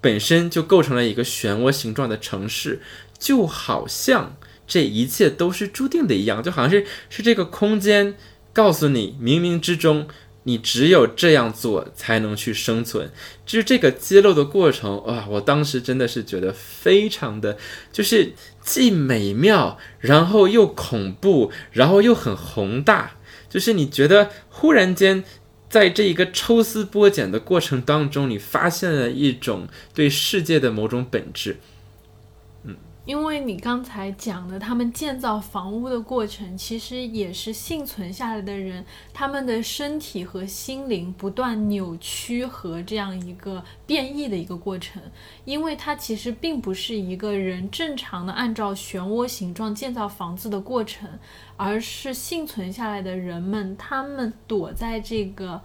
[0.00, 2.80] 本身就构成了一个漩涡形状的城市，
[3.18, 4.36] 就好像。
[4.70, 8.14] 这一切都是注定的一样，就好像是是这个空间
[8.52, 10.06] 告诉你，冥冥之中
[10.44, 13.10] 你只有这样做才能去生存。
[13.44, 15.26] 就是这个揭露的过程，哇！
[15.28, 17.56] 我当时真的是觉得非常的，
[17.92, 23.16] 就是既美妙，然后又恐怖，然后又很宏大。
[23.48, 25.24] 就是你觉得忽然间，
[25.70, 31.56] 在这一个抽丝剥茧的过程当中，你发现了一种对世界的某种本质。
[33.08, 45.00] 因为你刚才讲的，他们建造房屋的过程，其实也是幸存下来的人，他们的身体和心灵不断扭曲和这样一个变异的一个过程。
[45.46, 51.08] 因为它其实并不是一个人正常的按照漩涡形状建造房子的过程，
[51.56, 55.58] 而是幸存下来的人们，他们躲在这个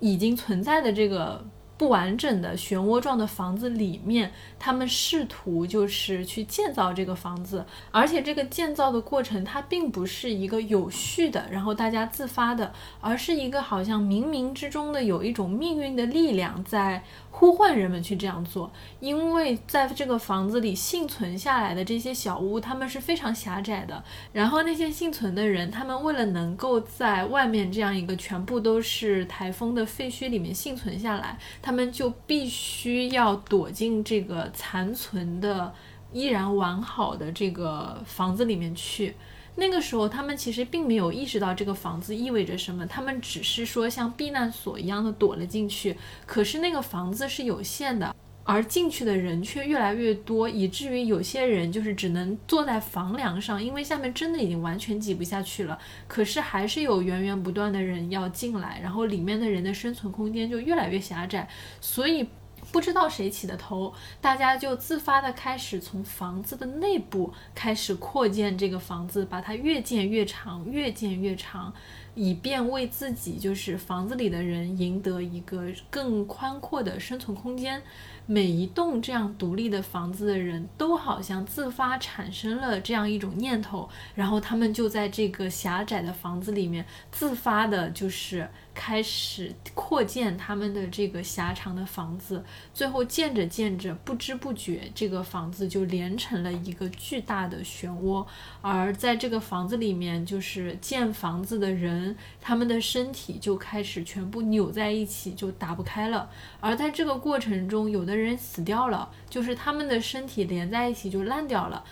[0.00, 1.46] 已经存在的这个。
[1.78, 17.04] 不完整的漩涡状的房子里面，他们试图就是去建造这个房子，而且这个建造的过程它并不是一个有序的，然后大家自发的，而是一个好像冥冥之中的有一种命运的力量在。
[17.38, 24.02] 呼唤人们去这样做，因为在这个房子里幸存下来的这些小屋，他们是非常狭窄的。
[24.32, 35.72] 然后那些幸存的人，他们为了能够在外面这样一个全部都是台风的废墟里面幸存下来，他们就必须要躲进这个残存的、
[36.12, 39.14] 依然完好的这个房子里面去。
[39.60, 45.96] 那个时候，他们其实并没有意识到这个房子意味着什么，他们只是说像避难所一样的躲了进去。
[46.26, 55.76] 可是那个房子是有限的，而进去的人却越来越多，以至于有些人就是只能坐在房梁上，因为下面真的已经完全挤不下去了。
[56.06, 61.48] 可是还是有源源不断的人要进来，然后里面的人的生存空间就越来越狭窄，
[61.80, 62.28] 所以。
[62.70, 71.72] 不知道谁起的头，大家就自发的开始从房子的内部开始扩建这个房子，把它越建越长，越建越长，
[72.14, 77.82] 以便为自己就是房子里的人赢得一个更宽阔的生存空间。
[78.26, 88.46] 每一栋这样独立的房子的人都好像自发产生了这样一种念头，然后他们就在这个狭窄的房子里面自发的，就是
[88.80, 92.44] 开始扩建他们的这个狭长的房子。
[92.74, 98.24] 最后建着建着，不知不觉这个房子就连成了一个巨大的漩涡。
[98.60, 106.28] 而在这个房子里面，就是建房子的人，他们的身体就开始全部扭在一起，就打不开了。
[106.60, 108.18] 而在这个过程中，有的。
[108.18, 111.84] 人死掉了，就是他们的身体连在一起就烂掉了，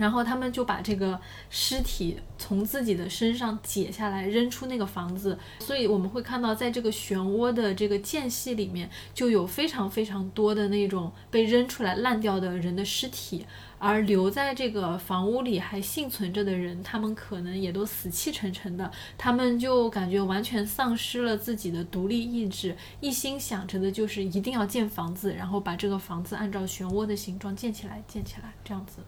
[0.00, 13.44] 然后他们就把这个尸体从自己的身上解下来扔出那个房子，所以我们会看到，在这个漩涡的这个间隙里面，就有非常非常多的那种被扔出来烂掉的人的尸体。
[13.82, 28.98] 而留在这个房屋里还幸存着的人，他们可能也都死气沉沉的，他们就感觉完全丧失了自己的独立意志，一心想着的就是一定要建房子，然后把这个房子按照漩涡的形状建起来，建起来这样子。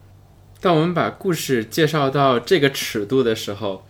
[0.63, 3.85] 当我们把故事介绍到这个尺度的时候，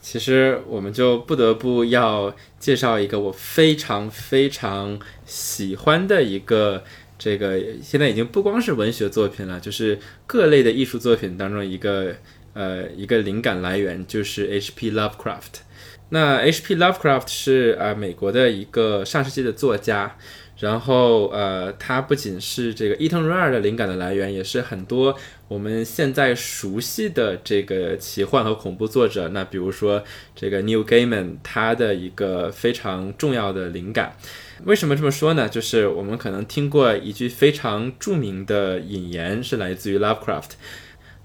[0.00, 6.82] 其实我们就不得不要介绍一个我非常非常喜欢的一个。
[7.16, 12.14] 这个现在已经不光是文学作品了，就是各类的艺术作品当中一个
[12.54, 14.92] 呃一个灵感来源，就是 H.P.
[14.92, 15.60] Lovecraft。
[16.08, 16.76] 那 H.P.
[16.76, 20.16] Lovecraft 是啊美国的一个上世纪的作家，
[20.58, 25.16] 然后呃它不仅是这个伊藤润二的灵感的来源，也是很多
[25.48, 30.02] 我们现在熟悉的这个奇幻和恐怖作者，那比如说
[30.34, 34.16] 这个 New Gaiman 他的一个非常重要的灵感。
[34.64, 35.48] 为什么这么说呢？
[35.48, 40.50] 就是我们可能听过一句非常著名的引言，是来自于 Lovecraft。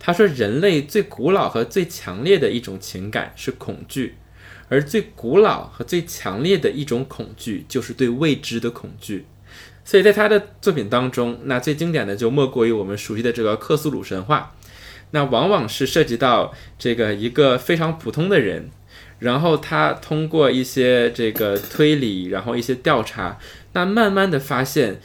[0.01, 4.15] 他说：“人类最古老和最强烈的一种情感是恐惧，
[4.67, 9.25] 而最古老和最强烈的一种恐惧就是对未知的恐惧。”
[9.85, 14.55] 所以在他的作品当中，那最经典的就莫过于我们熟悉的这个克苏鲁神话。
[15.11, 18.69] 那往往是涉及到这个一个非常普通的人。
[19.17, 23.37] 然后他通过一些这个推理，然后一些调查，
[23.73, 25.01] 那慢慢的发现，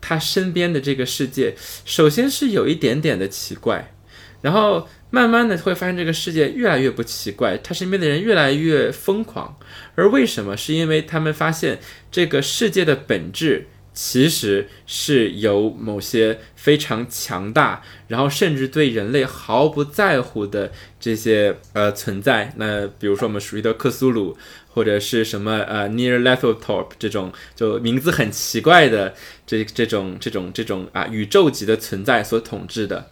[0.00, 3.94] 他身边的这个世界，首先是有一点点的奇怪，
[4.42, 9.56] 然后慢慢的会发现这个世界越来越不奇怪，他身边的人越来越疯狂，
[9.94, 10.54] 而为什么？
[10.54, 11.80] 是因为他们发现
[12.10, 13.68] 这个世界的本质。
[13.94, 22.54] 其实是由某些非常强大，然后甚至对人类毫不在乎的这些呃存在。
[22.56, 24.34] 那比如说我们熟悉的克苏鲁，
[24.70, 29.12] 或者是什么呃 Near Lethal Top 这种就名字很奇怪的
[29.46, 33.10] 这这种这种这种啊宇宙级的存在所统治的。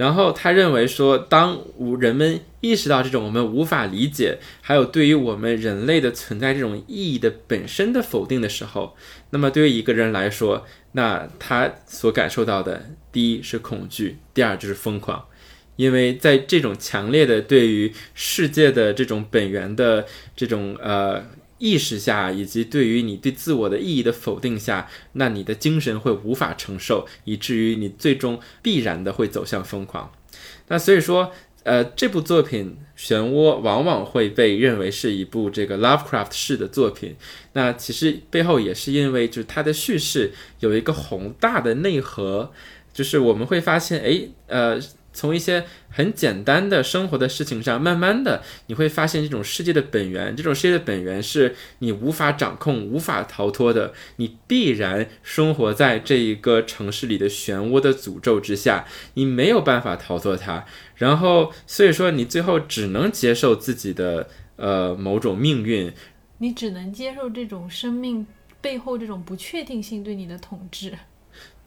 [0.00, 8.96] 然后他认为说，当无人们意识到这种我们无法理解，还有对于我们人类的存在这种意义的本身的否定的时候，
[9.28, 12.82] 那么对于一个人来说，那他所感受到的，
[13.12, 15.22] 第一是恐惧，第二就是疯狂，
[15.76, 21.22] 因为在这种强烈的对于世界的这种本源的这种呃。
[21.60, 30.10] 意识下，以及对于你对自我的意义的否定下，那你的精神会无法承受，以至于你最终必然的会走向疯狂。
[30.68, 31.30] 那所以说，
[31.62, 37.14] 呃，这部作品《漩涡》往往会被认为是一部这个 Lovecraft 式的作品。
[37.52, 42.50] 那其实背后也是因为，就是它的叙事有一个宏大的内核，
[42.92, 44.80] 就是我们会发现，哎，呃。
[45.12, 60.64] 从一些很简单的生活的事情上，慢慢的你会发现这种世界的本源，这种世界的本源是你无法掌控、无法逃脱的，你必然生活在这一个城市里的漩涡的诅咒之下，你没有办法逃脱它。
[60.94, 65.92] 然后，所以说你最后只能接受自己的呃某种命运，
[66.38, 68.26] 你只能接受这种生命
[68.60, 70.92] 背后这种不确定性对你的统治。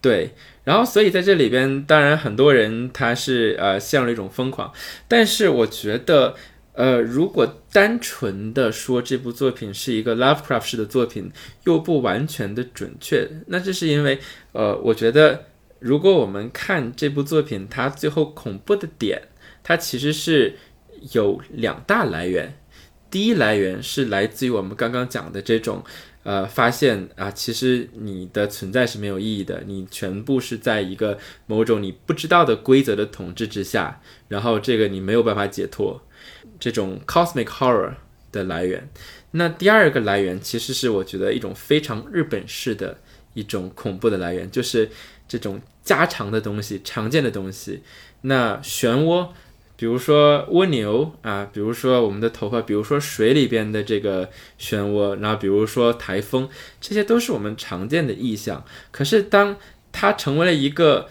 [0.03, 0.31] 对，
[0.65, 4.69] 然后所以在这里边，当然很多人他是呃陷入了一种疯狂，
[5.07, 6.35] 但是我觉得，
[6.73, 11.31] 呃，如果单纯的说这部作品是一个 Lovecraft 式的作品，
[11.63, 14.19] 又不完全的准确，那这是因为，
[14.51, 15.45] 呃，我觉得
[15.79, 19.21] 如果我们看这部作品，它最后恐怖的点，
[19.63, 20.57] 它其实是
[21.13, 22.57] 有两大来源，
[23.09, 25.81] 第一来源是来自于我们刚刚讲的这种。
[26.23, 36.01] 呃，发现啊，其实你的存在是没有意义的，你全部是在一个某种你不知道的规则的统治之下，然后这个你没有办法解脱，
[36.59, 37.93] 这种 cosmic horror
[38.31, 38.89] 的来源。
[39.31, 42.97] 那第二个来源其实是我觉得一种非常日本式的
[43.33, 44.89] 一种恐怖的来源，就是
[45.27, 47.81] 这种家常的东西、常见的东西，
[48.21, 49.29] 那漩涡。
[49.75, 56.47] 比如说蜗牛啊，比如说我们的头发，比如说水里边的这个漩涡，然后比如说台风，
[56.79, 58.63] 这些都是我们常见的意象。
[58.91, 59.57] 可是当
[59.91, 61.09] 它成为了一个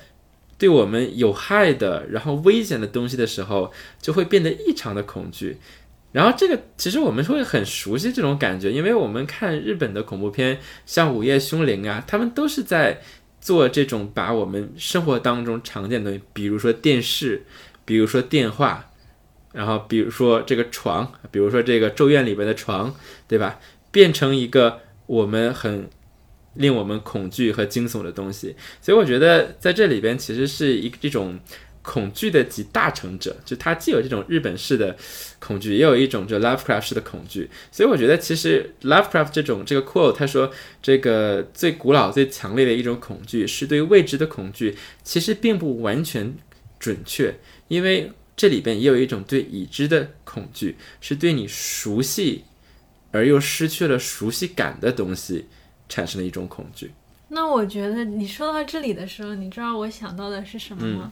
[0.57, 5.59] 对我们有害的、然后危险的东西的时候，就会变得异常的恐惧。
[6.13, 13.03] 然后这个其实我们会很熟悉这种感觉，因为我们看日本的恐怖片，像《午夜凶铃》啊，他们都是在
[13.41, 17.43] 做这种把我们生活当中常见的东西，比如说电视。
[17.85, 18.91] 比如说电话，
[19.53, 22.95] 然后比如说这个床，比如说这个咒怨里边的床，
[23.29, 23.59] 对吧？
[23.91, 25.89] 变成一个我们很
[26.55, 28.57] 令我们恐惧和惊悚的东西。
[28.81, 31.39] 所以我觉得在这里边其实是一这种
[31.83, 34.97] 恐惧的集大成者，就它既有这种日本式的
[35.41, 37.51] 恐惧，也有一种就 Lovecraft 式的恐惧。
[37.71, 46.35] 所以我觉得其实 Lovecraft 这种这个 quote 他说这个最古老最强烈的一种恐惧是对未知的恐惧，其实并不完全
[46.79, 47.35] 准确。
[47.73, 52.45] 因为这里边也有一种对已知的恐惧，是对你熟悉
[53.11, 55.47] 而又失去了熟悉感的东西
[55.89, 56.91] 产生的一种恐惧。
[57.29, 61.11] 那我觉得你说到这里的时候，你知道我想到的是什么吗？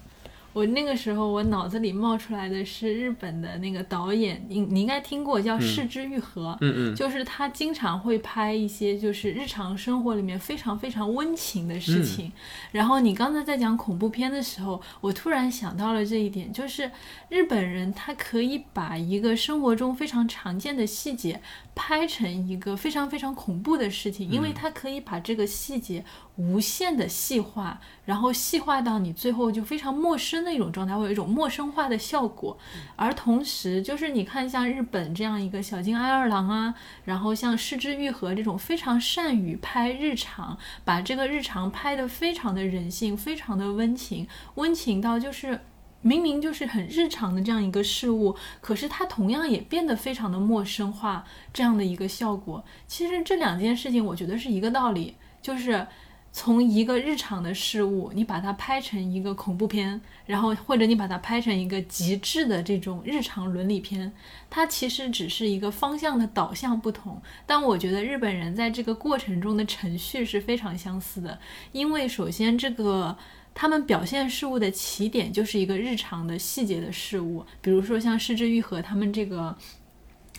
[0.53, 12.33] 我那个时候，我脑子里冒出来的是日本的那个导演，你你应该听过，叫市之愈合，嗯嗯，就是他经常会拍一些就是日常生活里面非常非常温情的事情。
[12.73, 16.91] 然后你刚才在讲恐怖片的时候，我突然想到了这一点，就是
[17.29, 21.41] 日本人他可以把一个生活中非常常见的细节
[21.83, 26.05] 拍成一个非常非常恐怖的事情，因为它可以把这个细节
[26.37, 30.41] 无限的细化，然后细化到你最后就非常陌生。
[30.41, 32.57] 的一种状态，会有一种陌生化的效果，
[32.97, 36.75] 而同时，就是你看像日本这样一个小津安二郎啊，
[37.05, 45.61] 然后像失之愈合这种非常善于拍日常，把这个日常拍得非常的人性，非常的温情，温情到就是
[46.03, 52.65] 明明就是很日常的这样一个事物，可是它同样也变得非常的陌生化，这样的一个效果。
[52.87, 55.87] 其实这两件事情，我觉得是一个道理，就是。
[56.33, 64.13] 从一个日常的事物，你把它拍成一个恐怖片，然后或者你把它拍成一个极致的这种日常伦理片，
[64.49, 67.21] 它其实只是一个方向的导向不同。
[67.47, 71.37] 但我觉得日本人在这个过程中的程序是非常相似的，
[71.73, 73.19] 因为首先这个
[73.55, 79.57] 他们表现事物的起点就是一个日常的细节的事物，比如说像失之愈合他们这个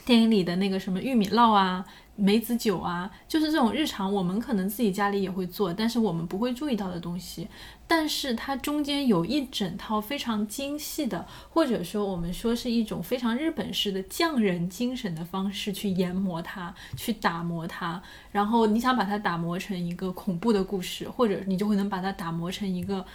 [0.05, 1.85] 电影里的那个什么玉米烙啊。
[2.21, 7.47] 梅子酒啊，就是这种日常我们可能自己家里也会做，但是我们不会注意到的东西。
[7.87, 18.01] 但是它中间有一整套非常精细的，或者说我们说是一种非常日本式的匠人精神的方式去研磨它，去打磨它。
[18.31, 23.05] 然后你想把它打磨成一个恐怖的故事，或者你就会能把它打磨成一个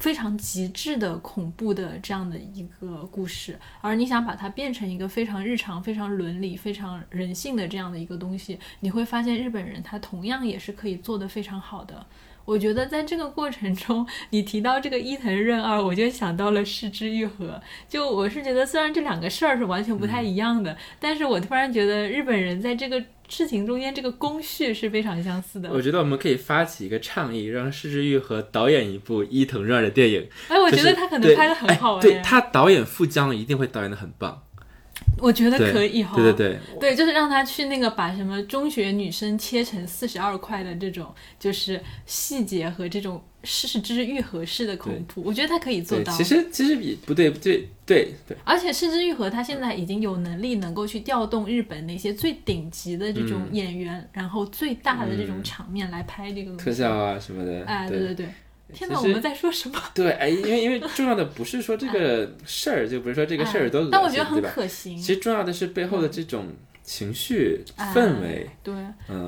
[0.00, 12.06] 非常极致的恐怖的这样的一个故事，而你想把它变成一个非常日常、非常伦理、非常人性的这样的一个东西，你会发现日本人他同样也是可以做得非常好的。
[12.48, 17.60] 我觉得在这个过程中，你提到这个伊藤润二，我就想到了失之愈合。
[17.86, 25.70] 就我是觉得，虽然这两个事儿是完全不太一样的，但是我突然觉得日本人在这个事情中间这个工序是非常相似的。
[25.70, 30.26] 我觉得我们可以发起一个倡议，让失之愈合导演一部伊藤润二的电影。
[30.48, 32.00] 哎，我觉得他可能拍的很好。
[32.00, 34.44] 对他导演富江一定会导演的很棒。
[35.20, 46.12] 我觉得可以哈，对对对，对，就是让他去那个把什么中学女生切成四十二块的这种，就是细节和这种是之愈合式的恐怖，我觉得他可以做到。
[46.12, 48.14] 其实其实比不对不对对。
[48.26, 58.26] 对，而且是之愈合他现在已经有能力能够去调动日本那些最顶级的这种演员，然后最大的这种场面来拍这个特效啊什么的，哎，对对对。
[58.72, 59.80] 天哪，我们在说什么？
[59.94, 64.96] 对，哎，因为因为重要的不是说这个事儿，就不是说这个事儿多恶心，但我觉得很可行。
[64.98, 66.46] 其实重要的是背后的这种
[66.82, 68.48] 情绪氛围。
[68.62, 68.74] 对，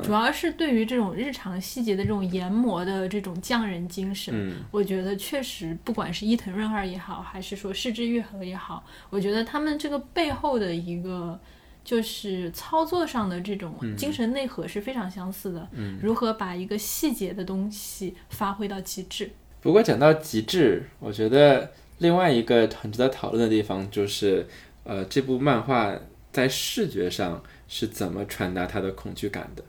[0.03, 11.41] 主要是对于这种日常细节的这种研磨的这种匠人精神，我觉得确实，不管是伊藤润二也好，还是说市之愈合也好，我觉得他们这个背后的一个。
[11.83, 15.69] 就是操作上的这种精神内核是非常相似的。
[15.73, 19.31] 嗯，如何把一个细节的东西发挥到极致？
[19.61, 24.47] 不过讲到极致，我觉得另外一个很值得讨论的地方就是，
[24.85, 25.95] 呃，这部漫画
[26.31, 29.65] 在视觉上是怎么传达它的恐惧感的？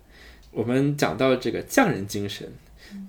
[0.51, 2.51] 我们讲到这个匠人精神，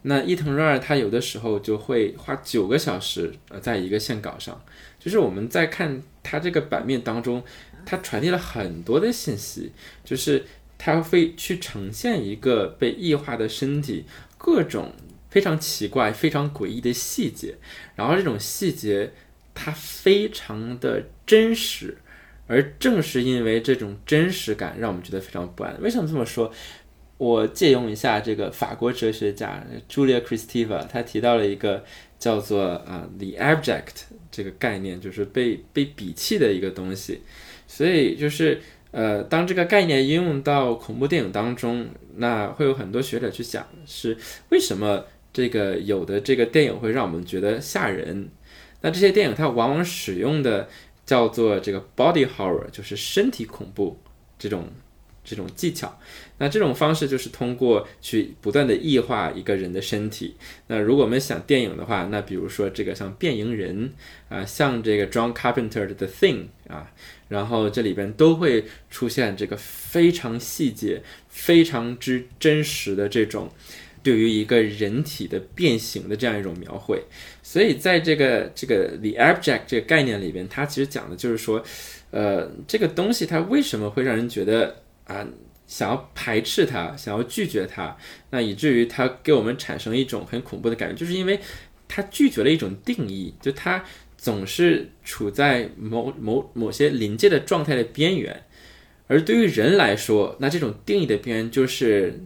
[0.03, 4.61] 那伊藤润二他有的时候就会花九个小时呃在一个线稿上，
[4.99, 7.43] 就是我们在看他这个版面当中。
[7.85, 9.72] 它传递了很多的信息，
[10.05, 10.45] 就是
[10.78, 14.05] 它会去呈现一个被异化的身体，
[14.37, 14.93] 各种
[15.30, 17.57] 非常奇怪、非常诡异的细节，
[17.95, 19.12] 然后这种细节
[19.55, 21.99] 它非常的真实，
[22.47, 25.80] 而正是因为这种真实感，让我们觉得非常不安。
[25.80, 26.53] 为什么这么说？
[27.18, 31.85] 我借用一下这个法国哲学家 Julia Kristeva，他提到了一个
[32.18, 37.22] 叫做啊 “the abject” 这个概念，就是被被鄙弃的一个东西。
[37.75, 38.61] 所以就是，
[38.91, 44.14] 呃，当这个概念应用到恐怖电影当中，那会有很多学者去想，是
[44.51, 48.29] 为什么这个有的这个电影会让我们觉得吓人？
[48.83, 50.68] 那这些电影它往往使用的
[51.07, 53.99] 叫做这个 body horror，就是身体恐怖
[54.39, 54.68] 这种。
[55.25, 56.01] 这种技巧，
[56.39, 60.35] 那这种方式就是通过去不断的异化一个人的身体。
[60.66, 63.89] 那如果我们想电影的话，那比如说这个像《变蝇人》
[64.35, 66.91] 啊，像这个 John Carpenter 的《The Thing》啊，
[67.33, 73.51] 然后这里边都会出现这个非常细节、非常之真实的这种
[74.03, 77.03] 对于一个人体的变形的这样一种描绘。
[77.43, 81.64] 所以在这个这个 The Abject 这个概念里边，它其实讲的就是说，
[82.11, 84.83] 呃，这个东西它为什么会让人觉得。
[85.05, 85.26] 啊，
[85.66, 87.95] 想要排斥它，想要拒绝它，
[88.30, 91.41] 那以至于它给我们产生一种很恐怖的感觉，就是因为
[91.89, 93.85] 它拒绝了一种定义，就它
[94.23, 98.45] 总是处在某某某些临界的状态的边缘，
[99.09, 102.20] 而对于人来说，那这种定义的边缘就是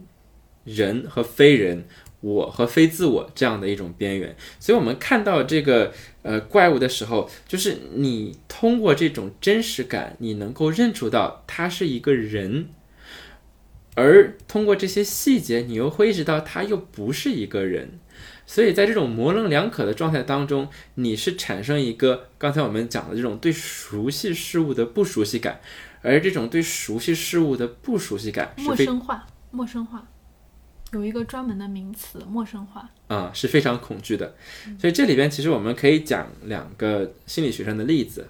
[0.63, 1.85] 人和非人，
[2.21, 4.35] 我和非自我这样的一种边缘。
[4.59, 5.91] 所以，我们看到这个
[6.21, 12.69] 呃怪物的时候，就是你通过这种真实感，你能够认出到他是一个人。
[13.95, 17.97] 而通过这些细节，你又会意识到他又不是一个人，
[18.47, 25.59] 所以在这种模棱两可的状态当中，你是产生一个刚才我们讲的这种对熟悉事物的不熟悉感，
[26.01, 30.07] 而这种对熟悉事物的不熟悉感，陌生化，陌生化，
[30.93, 34.33] 有一个专门的名词，陌生化啊，是非常恐惧的。
[34.79, 38.27] 所以这里边其实我们可以讲两个心理学上的例子，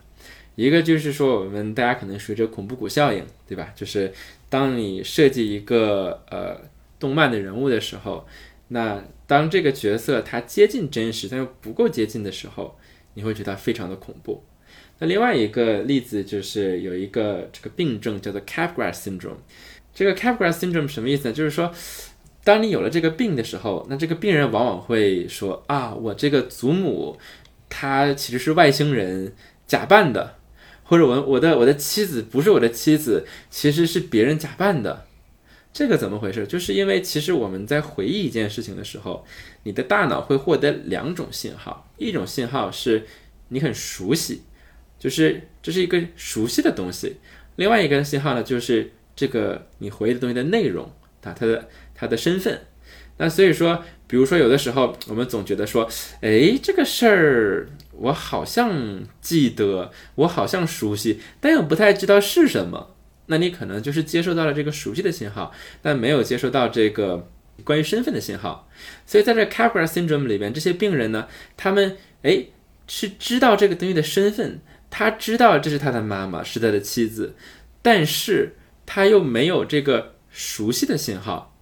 [0.56, 3.72] 一个就是说我们大家可能随着恐怖谷效应，对吧？
[3.76, 4.12] 就是。
[4.50, 6.58] 当你设计一个呃
[6.98, 8.26] 动漫的人物的时候，
[8.70, 12.78] 那当这个角色他接近真实但又不够接近的时候，
[13.14, 14.44] 你会觉得非常的恐怖。
[15.00, 19.38] 那另外一个例子就是有一个这个病症叫做 Capgras syndrome。
[19.94, 21.34] 这个 Capgras syndrome 什么意思呢？
[21.34, 21.72] 就是说，
[22.44, 27.18] 当你有了这个病的时候，那这个病人往往会说啊，我这个祖母
[27.70, 29.34] 她其实是外星人
[29.66, 30.36] 假扮的。
[30.84, 35.07] 或者我我的我的妻子不是我的妻子，其实是别人假扮的，
[35.78, 36.48] 这个怎么回事？
[36.48, 39.24] 就是因为其实我们在回忆一件事情的时候，
[39.62, 43.06] 你的大脑会获得两种信号，一种信号是
[43.50, 44.42] 你很熟悉，
[44.98, 47.18] 就是这是一个熟悉的东西；
[47.58, 52.60] 另外一个信号呢，就是这个你回忆的东西的内容啊，它的它的身份。
[53.18, 55.88] 那所以说，比如说有的时候我们总觉得说，
[56.22, 62.96] 哎，这个事儿我好像记得，我好像熟悉，但又不太知道是什么。
[63.28, 67.30] 那你可能就是接收到了这个熟悉的信号，但没有接收到这个
[67.64, 68.68] 关于身份的信号。
[69.06, 72.46] 所以在这 Capgras syndrome 里边，这些病人呢，他们哎
[72.88, 77.36] 是知道这个东西的身份，他知道这是他的妈妈，是他的妻子，
[77.82, 78.56] 但是
[78.86, 81.56] 他又没有这个熟悉的信号，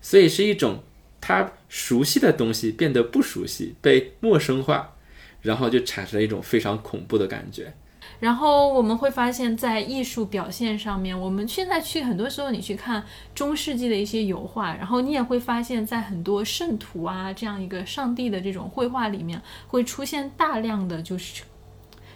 [0.00, 0.82] 所以是一种
[1.20, 4.96] 他熟悉的东西变得不熟悉，被陌生化，
[5.40, 7.72] 然后就产生了一种非常恐怖的感觉。
[8.20, 21.42] 然后我们会发现，在艺术表现上面，我们现在去很多时候，你去看中世纪的一些油画，然后你也会发现，在很多圣徒啊这样一个上帝的这种绘画里面，会出现大量的就是。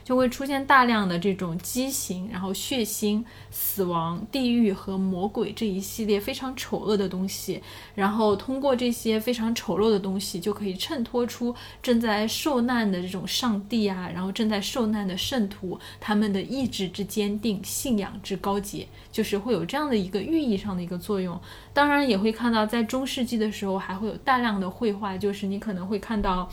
[0.06, 7.60] 就会出现大量的这种畸形，然后血腥、死亡、地狱和魔鬼这一系列非常丑恶的东西，
[7.96, 11.52] 然后通过这些非常丑陋的东西，就可以衬托出
[11.82, 21.36] 正在受难的这种上帝啊，然后正在受难的圣徒他们的意志之坚定、信仰之高洁，就是会有这样的一个寓意上的一个作用。
[21.72, 26.48] 当然也会看到，在中世纪的时候，还会有大量的绘画，就是你可能会看到。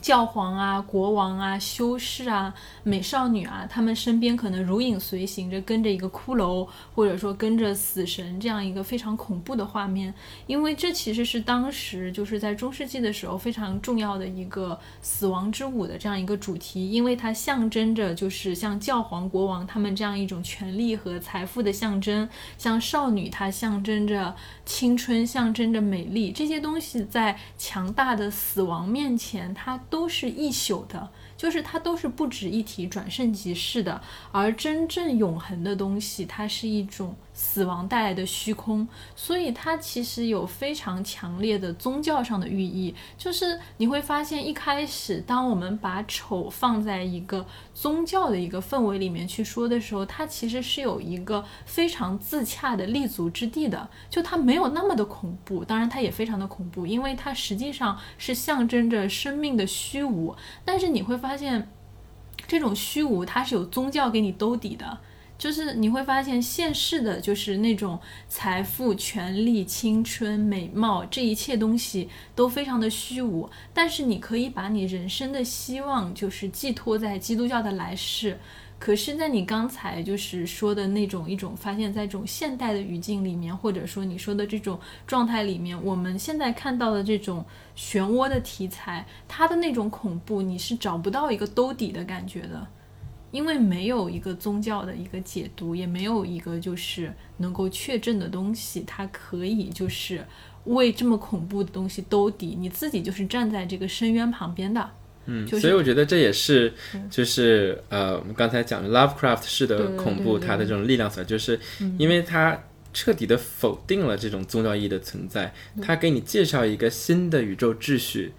[0.00, 10.12] 教皇啊，国王啊，修士啊，美少女啊，他们身边可能如影随形着跟着一个骷髅，或者说跟着死神这样一个非常恐怖的画面。
[10.46, 22.28] 因为这其实是当时就是在中世纪的时候非常重要的一个死亡之舞的这样一个主题，因为它象征着就是像教皇、国王他们这样一种权力和财富的象征，
[22.58, 24.34] 像少女它象征着
[24.64, 29.80] 青春，象征着美丽，这些东西在强大的死亡面前，它。
[29.88, 31.10] 都是一宿的。
[31.36, 42.94] 就是它都是不值一提、转瞬即逝的，而真正永恒的东西，它是一种死亡带来的虚空，所以它其实有非常强烈的宗教上的寓意。
[43.18, 55.64] 就是你会发现，一开始当我们把丑放在一个宗教的一个氛围里面去说的时候，它其实是有一个非常自洽的立足之地的，就它没有那么的恐怖。
[55.64, 60.34] 当然，它也非常的恐怖，因为它实际上是象征着生命的虚无。
[60.64, 61.32] 但是你会发。
[61.32, 61.68] 现
[62.46, 64.98] 这种虚无，它是有宗教给你兜底的。
[65.42, 73.50] 就是你会发现，现世的就是那种财富、权力、青春、美貌，这一切东西都非常的虚无。
[73.74, 78.38] 但是你可以把你人生的希望，就是寄托在基督教的来世。
[78.78, 84.78] 可是，在你刚才就是说的那种一种发现，在这种现代的语境里面，或者说你说的这种
[85.08, 87.44] 状态里面，我们现在看到的这种
[87.76, 92.64] 漩涡的题材，它的那种恐怖，你是找不到一个兜底的感觉的，
[93.32, 100.24] 因为没有一个宗教的一个解读，也没有一个就是能够确证的东西，它可以就是
[100.66, 104.90] 为这么恐怖的东西兜底，你自己就是站在这个深渊旁边的。
[105.24, 106.74] 嗯，所以我觉得这也是，
[107.08, 111.58] 就是呃，我们刚才讲的 Lovecraft 式的恐怖，它的这种力量所在，就是
[111.96, 112.60] 因为它
[112.92, 118.32] 彻底的否定了这种宗教意义的存在，它给你介绍一个新的宇宙秩序，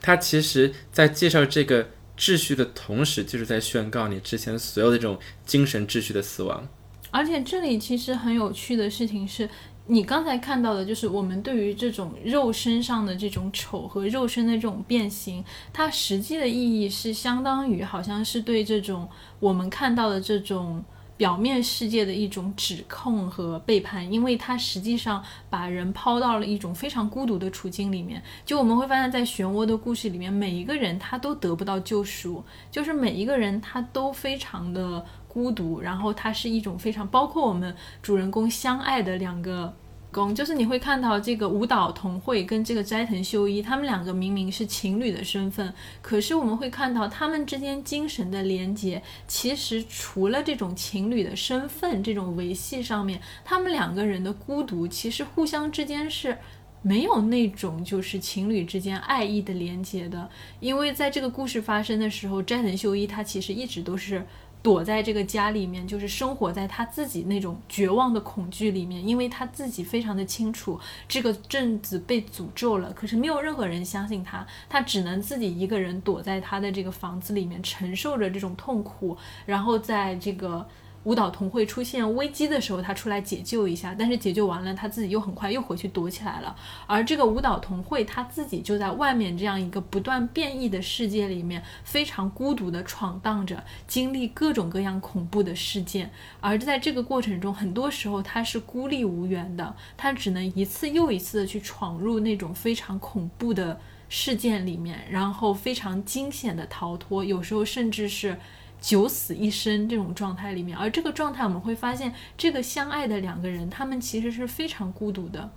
[0.00, 1.90] 它其实在介绍这个
[2.20, 6.68] 秩序的同时，就是在宣告你之前所有的这种精神秩序的死亡。
[7.10, 9.48] 而且这里其实很有趣的事情是。
[9.86, 19.08] 你刚才看到的，就是我们对于这种肉身上的这种丑和肉身的这种变形，它实际的意义是相当于好像是对这种
[19.40, 20.84] 我们看到的这种
[21.20, 28.22] 表面世界的一种指控和背叛，因为它实际上把人抛到了一种非常孤独的处境里面。
[28.46, 35.04] 就我们会发现，在漩涡的故事里面，每一个人他都得不到救赎，就是每一个人他都非常的。
[35.32, 39.72] 孤独，然后他是一种非常包括我们主人公相爱的两个
[40.10, 56.36] 公，就是你会看到这个舞蹈同会跟这个斋藤秀一，他们两个明明是情侣的身份，可是我们会看到他们之间精神的连接，其实除了这种情侣的身份这种维系上面，他们两个人的孤独其实互相之间是
[56.82, 60.28] 没有那种就是情侣之间爱意的连接的，
[60.60, 64.26] 因为在这个故事发生的时候，斋藤秀一他其实一直都是。
[64.62, 80.66] 躲在这个家里面，就是生活在他自己那种绝望的恐惧里面，因为他自己非常的清楚这个镇子被诅咒了，可是没有任何人相信他，他只能自己一个人躲在他的这个房子里面，承受着这种痛苦，然后在这个
[81.04, 86.54] 舞蹈同会出现危机的时候，他出来解救一下，但是解救完了，他自己又很快又回去躲起来了。
[86.86, 96.10] 而这个舞蹈同会他自己就在外面这样一个不断变异的世界里面，非常孤独的闯荡着，经历各种各样恐怖的事件。
[96.38, 103.80] 而在这个过程中，很多时候他是孤立无援的，他只能一次又一次的去闯入那种非常恐怖的
[104.10, 108.38] 事件里面，然后非常惊险的逃脱，有时候甚至是。
[108.80, 115.50] 九死一生这种状态里面，而这个状态我们会发现，这个相爱的两个人，他们其实是非常孤独的。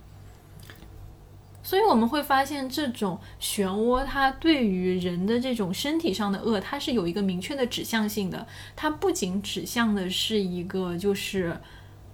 [1.62, 8.46] 所以我们会发现，这种漩涡它对于人的这种身体上的恶，它是有一个明确的指向性的。
[8.76, 11.58] 它不仅指向的是一个，就是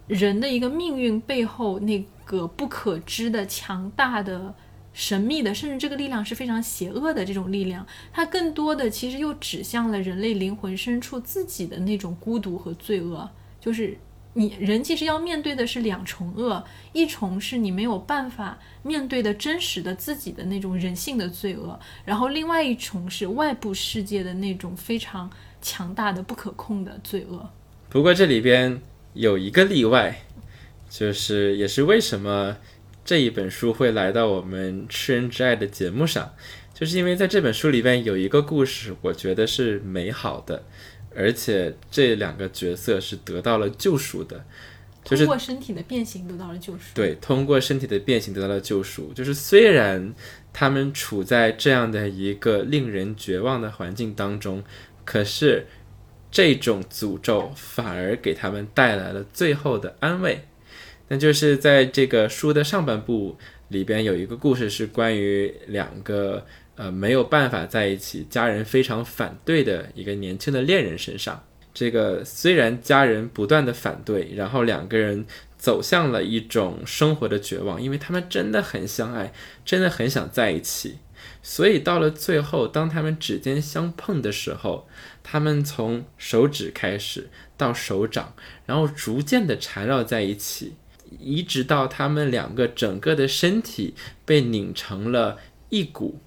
[0.07, 4.55] 人的一个命运背后那个不可知的强大的。
[5.01, 13.27] 神秘的，甚至这个力量是非常邪恶的这种力量，它更多的其实又指向了人类灵魂深处自己的那种孤独和罪恶。
[13.59, 13.97] 就是
[14.35, 25.31] 你人其实要面对的是两重恶，一重是你没有办法面对的真实的自己的那种人性的罪恶，然后另外一重是外部世界的那种非常
[25.63, 27.49] 强大的不可控的罪恶。
[27.89, 28.79] 不过这里边
[29.15, 30.21] 有一个例外，
[30.91, 32.59] 就是也是为什么。
[33.11, 36.33] 这一本书会来到我们《吃人之爱》的节目上，
[36.73, 40.63] 就是因为在这本书里边有一个故事，我觉得是美好的，
[41.13, 44.45] 而且这两个角色是得到了救赎的，
[45.03, 46.83] 就是通过身体的变形得到了救赎。
[46.95, 49.13] 对，通过身体的变形得到了救赎。
[49.13, 50.15] 就是虽然
[50.53, 54.63] 他们处在这样的一个令人绝望的环境当中，
[55.05, 55.67] 可是
[56.31, 60.45] 这种诅咒反而给他们带来了最后的安慰。
[61.13, 63.37] 那就是在这个书的上半部
[63.67, 66.47] 里边有一个故事，是关于两个
[66.77, 71.45] 呃没有办法在一起，家人非常反对的一个年轻的恋人身上。
[71.75, 75.27] 这个虽然家人不断的反对，然后两个人
[75.59, 79.33] 走向了一种生活的绝望，因为他们真的很相爱，
[79.65, 80.99] 真的很想在一起。
[81.43, 84.87] 所以到了最后，当他们指尖相碰的时候，
[85.25, 88.35] 他们从手指开始到手掌，
[88.65, 90.75] 然后逐渐的缠绕在一起。
[91.19, 93.95] 一直到他们两个整个的身体
[94.25, 95.39] 被拧成了
[95.69, 96.21] 一股，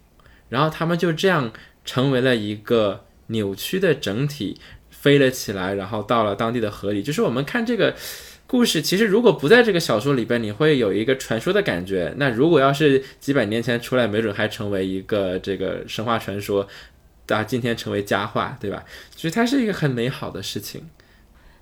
[0.50, 1.52] 然后他们就这样
[1.86, 4.60] 成为了一个扭曲的整体，
[4.90, 7.02] 飞了起来，然后到了当地的河里。
[7.02, 7.96] 就是我们看这个
[8.46, 12.14] 故事，其实如果不在这个小说里边，你会有一个传说的感觉。
[12.18, 16.68] 那如果要是几百年前出来，没准还成为一个这个神话传说，
[17.28, 18.84] 啊，今天成为佳话，对吧？
[19.16, 20.88] 其实它是一个很美好的事情。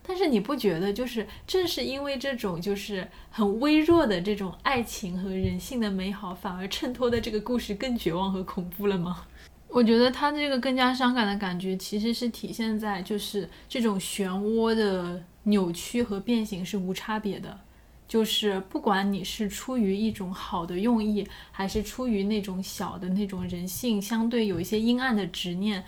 [0.04, 9.26] 但是你不觉得，就是正是因为这种就是很微弱的这种爱情和人性的美好，反而衬托的这个故事更绝望和恐怖了吗？
[9.70, 17.58] 我觉得他这个更加伤感的感觉，其实是体现在就是这种漩涡的扭曲和变形是无差别的，
[18.06, 25.86] 就是不管你是出于一种好的用意，还是出于那种小的那种人性相对有一些阴暗的执念，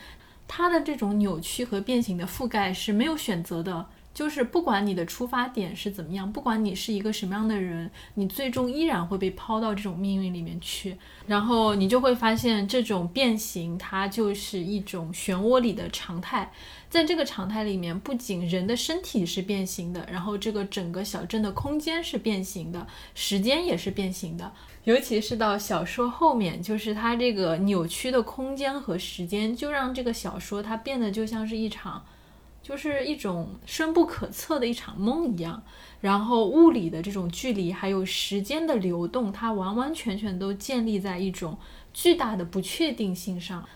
[0.48, 3.88] 它的这种扭曲和变形的覆盖是没有选择的。
[4.14, 10.98] 就是不管你的出发点是怎么样，不管你是一个什么样的人，你最终依然会被抛到这种命运里面去。
[11.26, 16.52] 然后你就会发现，这种变形它就是一种漩涡里的常态。
[16.90, 22.86] 在这个常态里面，不仅人的身体是变形的，然后这个整个小镇的空间是变形的，
[23.16, 24.52] 时间也是变形的。
[24.84, 32.06] 尤其是到小说后面，就是它这个扭曲的空间和时间，就让这个小说它变得就像是一场。
[32.64, 35.62] 就是一种深不可测的一场梦一样，
[36.00, 41.58] 然后物理的这种距离，还有时间的流动，它完完全全都建立在一种
[41.94, 43.68] 巨大的不确定性上。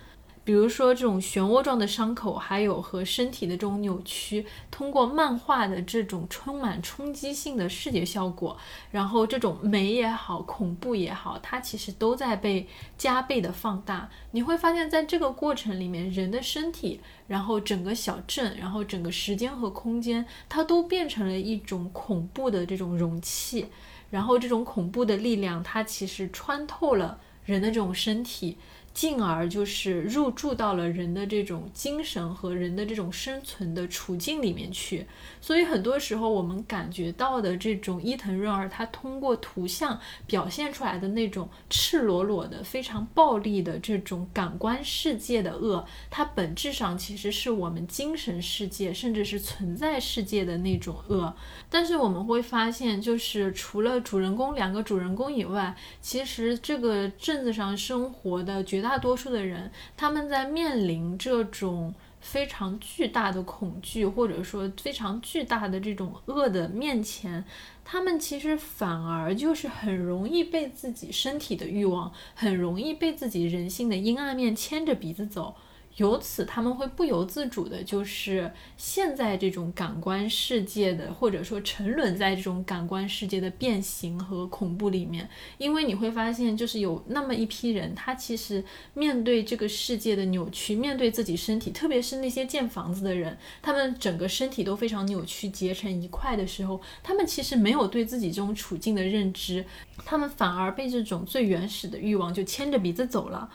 [0.48, 8.58] 比如说这种漩涡状的伤口，还有和身体的这种扭曲，通过漫画的这种充满冲击性的视觉效果，
[8.90, 12.66] 然后这种美也好，恐怖也好，它其实都在被
[12.98, 14.10] 加倍的放大。
[14.32, 23.66] 你会发现在这个过程里面，人的身体，然后整个小镇，然后整个时间和空间，它都变成了一种恐怖的这种容器，
[24.10, 28.58] 然后这种恐怖的力量，它其实穿透了人的这种身体。
[28.98, 35.06] 进而就是入驻到了人的这种精神和人的这种生存的处境里面去，
[35.40, 51.32] 所以很多时候我们感觉到的这种伊藤润二，他通过图像表现出来的那种赤裸裸的、非常暴力的这种感官世界的恶，它本质上其实是我们精神世界甚至是存在世界的那种恶。
[51.70, 58.87] 但是我们会发现，就是除了主人公两个主人公以外，其实这个镇子上生活的绝大。
[58.88, 67.44] 大多数的人，他们在面临这种非常巨大的恐惧，或者说非常巨大的这种恶的面前，
[67.84, 75.54] 他们其实反而就是很容易被自己身体的欲望，很容易被自己人性的阴暗面牵着鼻子走。
[75.98, 85.28] 由此，他们会不由自主的，就是陷在这种感官世界的，或者说沉沦在这种感官世界的变形和恐怖里面。
[85.58, 99.66] 因为你会发现，就是有那么一批人，他其实面对这个世界的扭曲，面对自己身体，特别是那些建房子的人，他们整个身体都非常扭曲、结成一块的时候，他们其实没有对自己这种处境的认知，
[100.06, 103.50] 他们反而被这种最原始的欲望就牵着鼻子走了。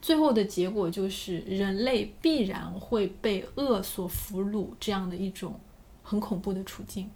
[0.00, 5.58] 最后的结果就是人类必然会被恶所俘虏，这样的一种
[6.02, 7.10] 很恐怖的处境。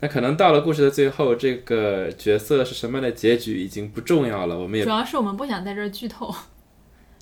[0.00, 4.56] 那可能到了故事的最后，这个角色是什么样的结局已经不重要了。
[4.58, 6.32] 我们也主要是我们不想在这儿剧透，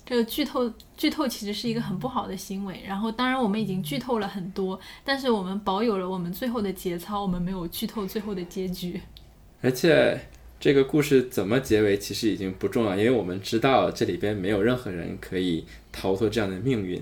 [0.05, 2.83] 这个剧透剧透其实是一个很不好的行为。
[2.85, 9.01] 然后当然我们已经剧透了很多，但是我们保有了我们最后的节操，我们没有剧透最后的结局。
[9.61, 10.19] 而且。
[10.59, 16.99] 这个故事怎么结尾其实已经不重要，因为我们知道这里边没有任何人可以逃脱这样的命运。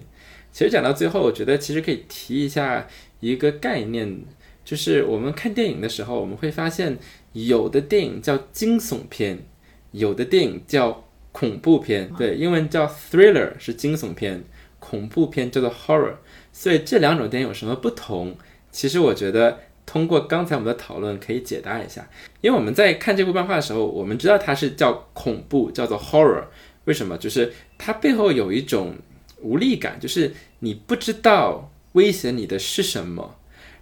[0.52, 2.86] 其实讲到最后，我觉得其实可以提一下
[3.22, 4.24] 一个概念，
[4.66, 6.98] 就是我们看电影的时候，我们会发现
[7.32, 9.46] 有的电影叫惊悚片，
[9.92, 12.12] 有的电影叫恐怖片。
[12.18, 14.44] 对，英文叫 thriller 是惊悚片，
[14.80, 16.16] 恐怖片叫做 horror。
[16.52, 18.36] 所以这两种电影有什么不同？
[18.70, 19.60] 其实我觉得。
[19.86, 22.10] 通过刚才我们的讨论，可以解答一下。
[22.42, 26.46] 因为我们在看这部漫画的时候，我们知道它是叫恐怖，叫做 horror。
[26.86, 27.18] 为什么？
[27.18, 28.96] 就是它背后有一种
[29.42, 33.36] 无力感，就是你不知道威胁你的是什么。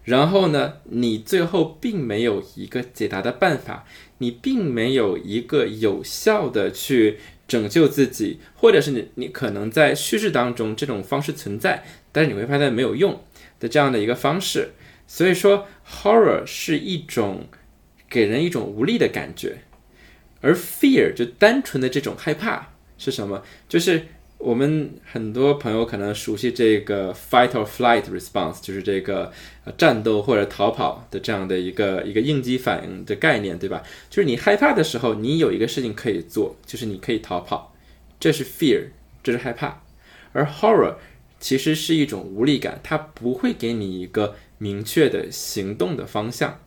[0.03, 3.85] 然后呢，你最后并没有一个解答的办法，
[4.17, 13.21] 你并没有一个有效的去拯救自己，或者是你你可能在叙事当中这种方式存在，但是你会发现没有用
[13.61, 14.71] 的这样的一个方式。
[15.05, 17.47] 所以说，horror 是一种
[18.09, 19.59] 给人一种无力的感觉，
[20.41, 23.43] 而 fear 就单纯的这种害怕是什么？
[23.69, 29.31] 就是我们很多朋友可能熟悉这个 fight or flight response，就是这个
[29.65, 33.83] 呃战斗或者逃跑的这样的一个一个应激反应的概念，对吧？
[34.09, 37.75] 就是你害怕的时候，你有一个事情可以做，就是你可以逃跑，
[38.19, 38.87] 这是 fear，
[39.21, 39.83] 这是害怕。
[40.31, 40.95] 而 horror
[41.39, 44.35] 其实是一种无力感，它不会给你一个。
[44.63, 46.59] 明确的行动的方向，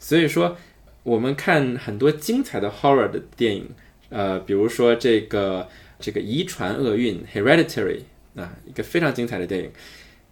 [0.00, 0.56] 所以说
[1.04, 3.68] 我们看很多精彩的 horror 的电影，
[4.08, 5.68] 呃，比如说这个
[6.00, 8.00] 这个遗传厄运 Hereditary
[8.34, 9.70] 啊，一个非常精彩的电影。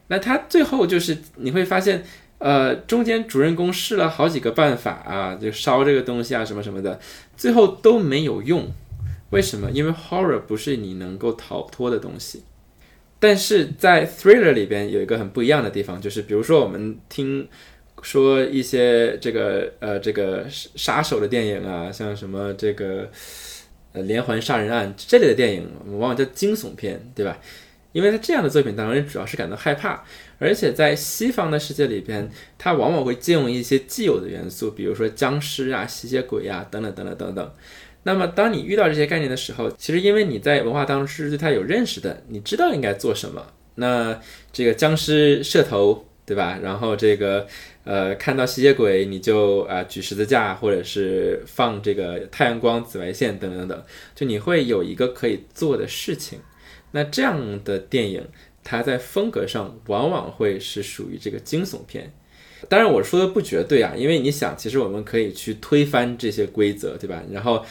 [0.08, 2.04] 那它最后就是你会发现，
[2.38, 6.98] 呃，中间主人公试了好几个办法啊，就烧这个东西啊，什么什么的，
[7.36, 8.68] 最后都没有用。
[9.30, 9.70] 为什么？
[9.70, 12.42] 因为 horror 不是你能够逃脱的东西。
[13.26, 17.48] 但是在 thriller 里边有一个很不一样的地方，就是比如说我们听
[18.02, 23.10] 说一些这个呃这个杀手的电影啊，像什么这个
[23.94, 27.38] 呃连环杀人案这类的电影，往往叫惊悚片，对吧？
[27.92, 30.04] 因为在这样的作品当中，人主要是感到害怕，
[30.38, 37.52] 而且在西方的世界里边，它往往会借用一些既有的元素，比如说僵尸啊、吸血鬼啊等等等等等等。
[38.06, 43.46] 那么，当你遇到这些概念的时候，其实因为你在文化当中是对它有认识的，你知道应该做什么。
[43.76, 44.20] 那
[44.52, 46.58] 这个僵尸射头，对吧？
[46.62, 47.46] 然后这个
[47.84, 53.82] 呃，看到吸血鬼你就啊举十字架，或者是放这个太阳光紫外线等等等，
[54.14, 56.38] 就你会有一个可以做的事情。
[56.92, 58.22] 那这样的电影，
[58.62, 62.12] 它在风格上往往会是属于这个惊悚片。
[62.68, 67.22] 当然我说的不绝对啊，因为你想，其实我们可以去推翻这些规则，对吧？
[67.32, 67.64] 然后。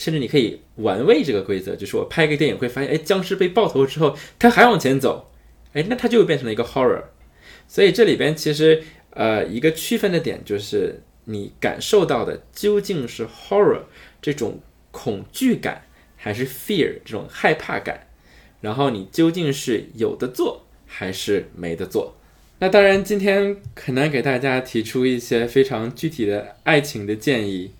[0.00, 5.30] 甚至你可以玩味这个规则，就是我拍一个电影会发现，哎，僵尸被爆头之后，他还往前走，
[5.74, 7.02] 哎，那他就变成了一个 horror。
[7.68, 13.82] 所以这里边其实呃一个区分的点就是你感受到的究竟是 horror
[14.22, 15.84] 这种恐惧感，
[16.16, 18.08] 还是 fear 这种害怕感，
[18.62, 22.16] 然后你究竟是有的做还是没得做。
[22.58, 27.72] 那当然今天很难给大家提出一些非常具体的爱情的建议，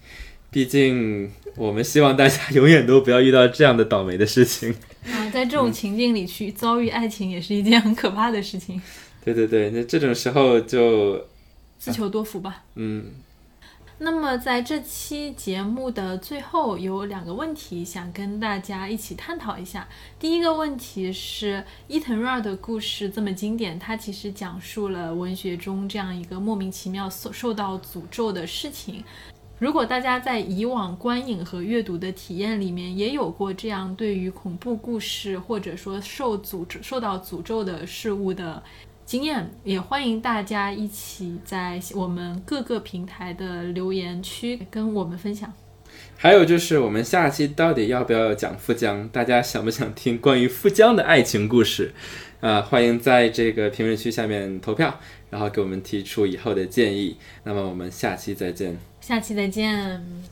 [0.50, 1.32] 毕竟。
[1.60, 5.28] 我们希望大家永远都不要遇到这样的倒霉的事情 啊！
[5.30, 8.80] 在这种情境里去遭遇爱情，也是一件很可怕的事情。
[9.22, 11.22] 对对对，那这种时候就
[11.78, 12.64] 自求多福吧。
[12.76, 13.10] 嗯。
[13.98, 19.86] 那么在这期节目的最后，有两个问题想跟大家一起探讨一下。
[20.18, 29.04] 第一个问题是伊藤润二的故事这么经典，它其实讲述了文学中这样一个莫名其妙受受到诅咒的事情。
[29.60, 38.62] 如果大家在以往观影和阅读的体验里面也有过这样对于恐怖故事或者说受诅咒、受到诅咒的事物的
[39.04, 45.52] 经验，也欢迎大家一起在我们各个平台的留言区跟我们分享。
[46.16, 49.06] 还有就是，我们下期到底要不要讲富江？
[49.10, 51.92] 大家想不想听关于富江的爱情故事？
[52.40, 54.98] 啊，欢迎在这个评论区下面投票，
[55.28, 57.18] 然后给我们提出以后的建议。
[57.44, 58.78] 那么我们下期再见。
[59.10, 60.29] 下期再见。